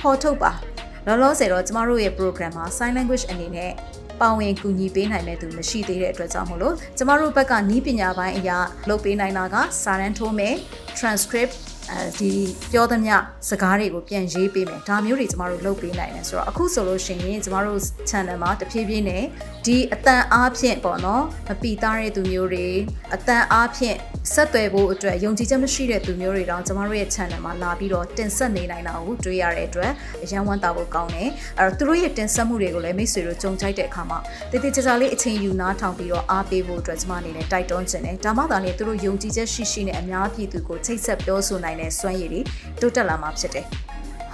[0.00, 0.52] ဖော်ထုတ်ပါ။
[1.06, 3.72] လောလောဆယ်တော့ကျမတို့ရဲ့ program မှာ sign language အနေနဲ့
[4.20, 10.54] ပါဝင်ကူညီပေးနိုင်တဲ့သူမရှိသေးတဲ့အတွက်ကြောင့်မို့လို့ကျမတို့ဘက်ကနီးပညာပိုင်းအရာလုပ်ပေးနိုင်တာကစာရန်ထိုးမယ်
[10.98, 11.54] transcript
[11.92, 12.32] အဲဒီ
[12.72, 13.14] ပြောသမျှ
[13.48, 19.24] စကားတွေကိုပြန်ရေးပေးမယ်ဒါမျိုးတွေကျမတို့လုပ်ပေးနိုင်တယ်ဆိုတော့အခုဆိုလို့ရှိရင်ကျမတို့ channel မှာတဖြည်းဖြည်းနဲ့
[19.66, 22.66] ဒီအတန်အားဖြင့်ပေါ့နော်မပီသားတဲ့သူမျိုးတွေ
[23.14, 23.96] အတန်အားဖြင့်
[24.34, 34.18] ဆက်သွယ်ဖို့အတွက်ယုံကြည်ချက်မရှိတဲ့သူမျိုးတွေတောင်ကျမတို့ရဲ့ channel မှာလာပြီးတော့တင်ဆက်နေနိုင်တာကိုတွေ့ရတဲ့အတွက်အယံဝမ်းသာဖို့ကောင်းတယ်အဲ့တော့သူတို့ရဲ့တင်ဆက်မှုတွေကိုလည်းမိတ်ဆွေတို့ကြုံကြိုက်တဲ့အခါမှာ
[34.50, 42.40] တည်တည်ကြကြလေးအချိန်ယူနားထောင်ပြီးတော့အားပေးဖို့အတွက်ကျမအနေနဲ့တိုက်တွန်းခြင်းတယ်ဒါမှသာလေသူတို့ယုံကြည်ချက်ရှိရှိနဲ့အများပြည်သူကိုချိတ်ဆက်ပြောဆိုနိုင်တဲ့စွမ်းရည်တွေ
[42.80, 43.66] တိုးတက်လာမှာဖြစ်တယ်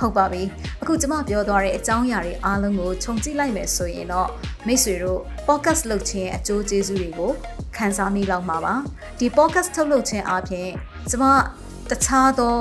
[0.00, 0.42] ဟုတ်ပါပြီ
[0.82, 4.28] အခုကျမပြောသွားတဲ့အကြောင်းအရာတွေအားလုံးကိုခြုံကြည့်လိုက်မယ်ဆိုရင်တော့
[4.66, 7.32] မိတ်ဆွေတို့ podcast လုပ်ခြင်းအကျိုးကျေးဇူးတွေကို
[7.76, 8.74] ခံစားမိလောက်မှာပါ
[9.18, 10.68] ဒီ podcast ထုတ်လုပ်ခြင်းအပြင်
[11.10, 11.24] ကျမ
[11.90, 12.58] တခြားသော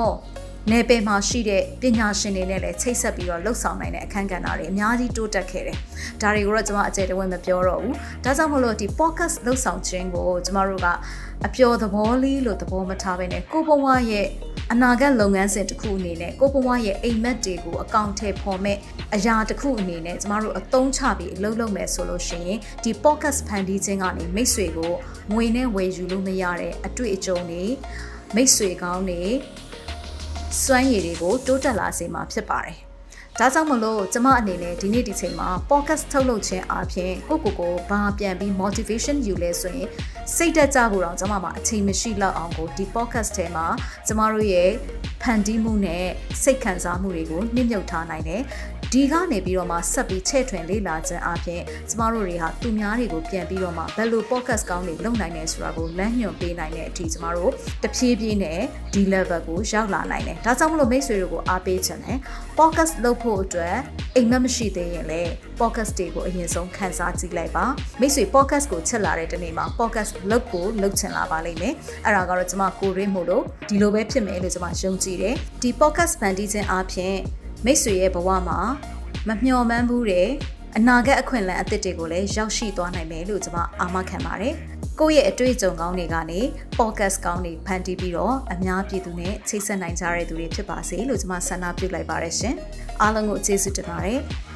[0.70, 5.78] နယ်ပယ်မှာရှိတဲ့ပညာရှင်တွေနဲ့လည်းချိတ်ဆက်ပြီးတော့လှုပ်ဆောင်နိုင်တဲ့အခန်းကဏ္ဍတွေအများကြီးတိုးတက်ခဲ့တယ်။
[6.20, 7.94] ဒါတွေကိုတော့ကျွန်မအကျယ်တဝင့်မပြောတော့ဘူး။
[8.24, 10.88] ဒါကြောင့်မလို့ဒီ podcast လှုပ်ဆောင်ခြင်းကိုကျမတို့က
[11.46, 14.26] အပျော်သဘောလေးလို့သဘောမထားဘဲနဲ့ကိုဘဝရဲ့
[14.72, 18.78] အနာဂတ်လုပ်ငန်းစဉ်တစ်ခုအနေနဲ့ကိုဘဝရဲ့အိမ်မက်တွေကိုအကောင့်ထဲပေါ်မဲ့
[19.14, 24.92] အရာတစ်ခုအနေနဲ့ကျမတို့အသုံးချပြီးအလုပ်လုပ်မယ်ဆိုလို့ရှိရင်ဒီ podcast ဖန်တီးခြင်းကနေမိတ်ဆွေကို
[25.32, 27.64] ငွေနဲ့ဝယ်ယူလို့မရတဲ့အတွေ့အကြုံတွေ
[28.34, 29.22] မိတ်ဆွေကောင်းတွေ
[30.62, 32.76] စွမ်းရည်တွေကိုတိုးတက်လာစေမှာဖြစ်ပါတယ်။
[33.38, 39.88] ဒါကြောင့်မလို့ကျမအနေနဲ့ဒီနေ့ဒီချိန်မှာ podcast ထုတ်လုပ်ခြင်းအပြင်ကိုကိုကိုဘာပြန်ပြီး motivation ယူလဲဆိုရင်
[40.32, 43.66] စိတ်တက်ကြဖို့တော့ကျမမှာအချိန်မရှိလောက်အောင်ကိုဒီ podcast ထဲမှာ
[44.06, 44.70] ကျမတို့ရဲ့
[45.24, 46.06] ဖန်တီးမှုနဲ့
[46.42, 48.42] စိတ်ခံစားမှုတွေကိုနှိမ့်မြုပ်ထားနိုင်တယ်
[48.92, 58.60] ဒီကနေပြီးတော့မှဆက်ပြီးချဲ့ထွင်လေ့လာခြင်းအပြင်ကျမတို့တွေဟာသူများတွေကိုပြန်ပြီးတော့မှဘယ်လို podcast ကောင်းတွေလုပ်နိုင်လဲဆိုတာကိုလမ်းညွှန်ပေးနိုင်တဲ့အထိကျမတို့တဖြည်းဖြည်းနဲ့
[58.94, 62.18] ဒီ level ကိုရောက်လာနိုင်တယ်။ဒါကြောင့်မလို့မိတ်ဆွေတွေကိုအားပေးခြင်းနဲ့
[62.58, 63.76] podcast လုပ်ဖို့အတွက်
[64.16, 67.64] အိမ်မက်မရှိသေးရင်လည်း podcast တွေကိုအရင်ဆုံးခန်းစားကြည့်လိုက်ပါ။
[68.00, 77.16] မိတ်ဆွေ podcast ကိုချက်လာတဲ့တနေ့မှာ podcast လုပ်ကိုလုပ်ချင်လာပါလိမ့်မယ်။အဲ့ဒါကတော့ကျမကိုရင်းမို့လို့ဒီလိုပဲဖြစ်မယ်လို့ကျမယုံကြည်တယ်။ဒီ podcast ဖန်တီးခြင်းအပြင်
[77.64, 78.58] မိတ်ဆွေရဲ့ဘဝမှာ
[79.28, 80.28] မမျှော်မှန်းဘူးတဲ့
[80.76, 84.54] အနာဂတ်အခွင့်အလမ်းအသစ်တွေကိုလည်းရောက်ရှိသွားနိုင်မယ်လို့ကျွန်မအာမခံပါတယ်။
[85.00, 86.40] ကိုယ့်ရဲ့အတွေ့အကြုံကောင်းတွေကနေ
[86.78, 92.54] podcast ကောင်းတွေဖန်တီးပြီးတော့အများပြည်သူနဲ့ချိတ်ဆက်နိုင်ကြတဲ့သူတွေဖြစ်ပါစေလို့ကျွန်မဆန္ဒပြုလိုက်ပါတယ်ရှင်။
[93.02, 94.20] အားလုံးကိုကျေးဇူးတင်ပါတယ်။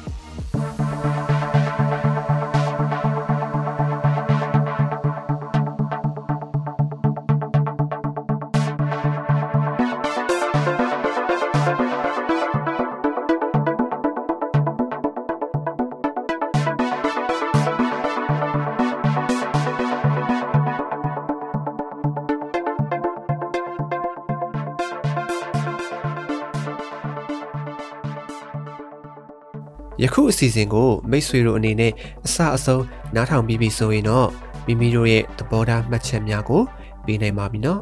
[30.03, 31.93] ယခုအစီအစဉ်ကိုမိတ်ဆွေတို့အနေနဲ့
[32.25, 32.83] အစအဆုံး
[33.15, 34.27] နားထောင်ပြီးပြီဆိုရင်တော့
[34.65, 36.61] မိမိတို့ရဲ့သဘောထားမှတ်ချက်များကို
[37.05, 37.79] ပေးနိုင်ပါပြီနော်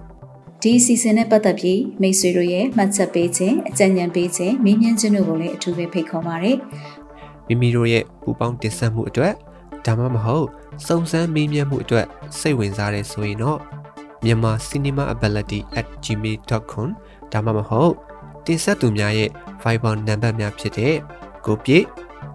[0.61, 6.53] ဒီအစီအစဉ်နဲ့ပတ်သက်ပြီးမိတ်ဆွေတို့ရဲ့မှတ်ချက်ပေးခြင်းအကြံဉာဏ်ပေးခြင်းမေးမြန်းခြင်းတို့ကိုလည်းအထူးပဲဖိတ်ခေါ်ပါရစေ
[7.47, 9.33] မိမိတို့ရဲ့ပူပေါင်းတင်ဆက်မှုအတွက်
[9.85, 10.47] ဒါမှမဟုတ်
[10.87, 12.05] စုံစမ်းမေးမြန်းမှုအတွက်
[12.39, 13.59] စိတ်ဝင်စားတဲ့ဆိုရင်တော့
[14.23, 16.87] မြန်မာ cinemaability@gmail.com
[17.31, 17.93] ဒါမှမဟုတ်
[18.45, 19.29] တင်ဆက်သူများရဲ့
[19.61, 20.95] Viber နံပါတ်များဖြစ်တဲ့
[21.45, 21.85] ကိုပြည့်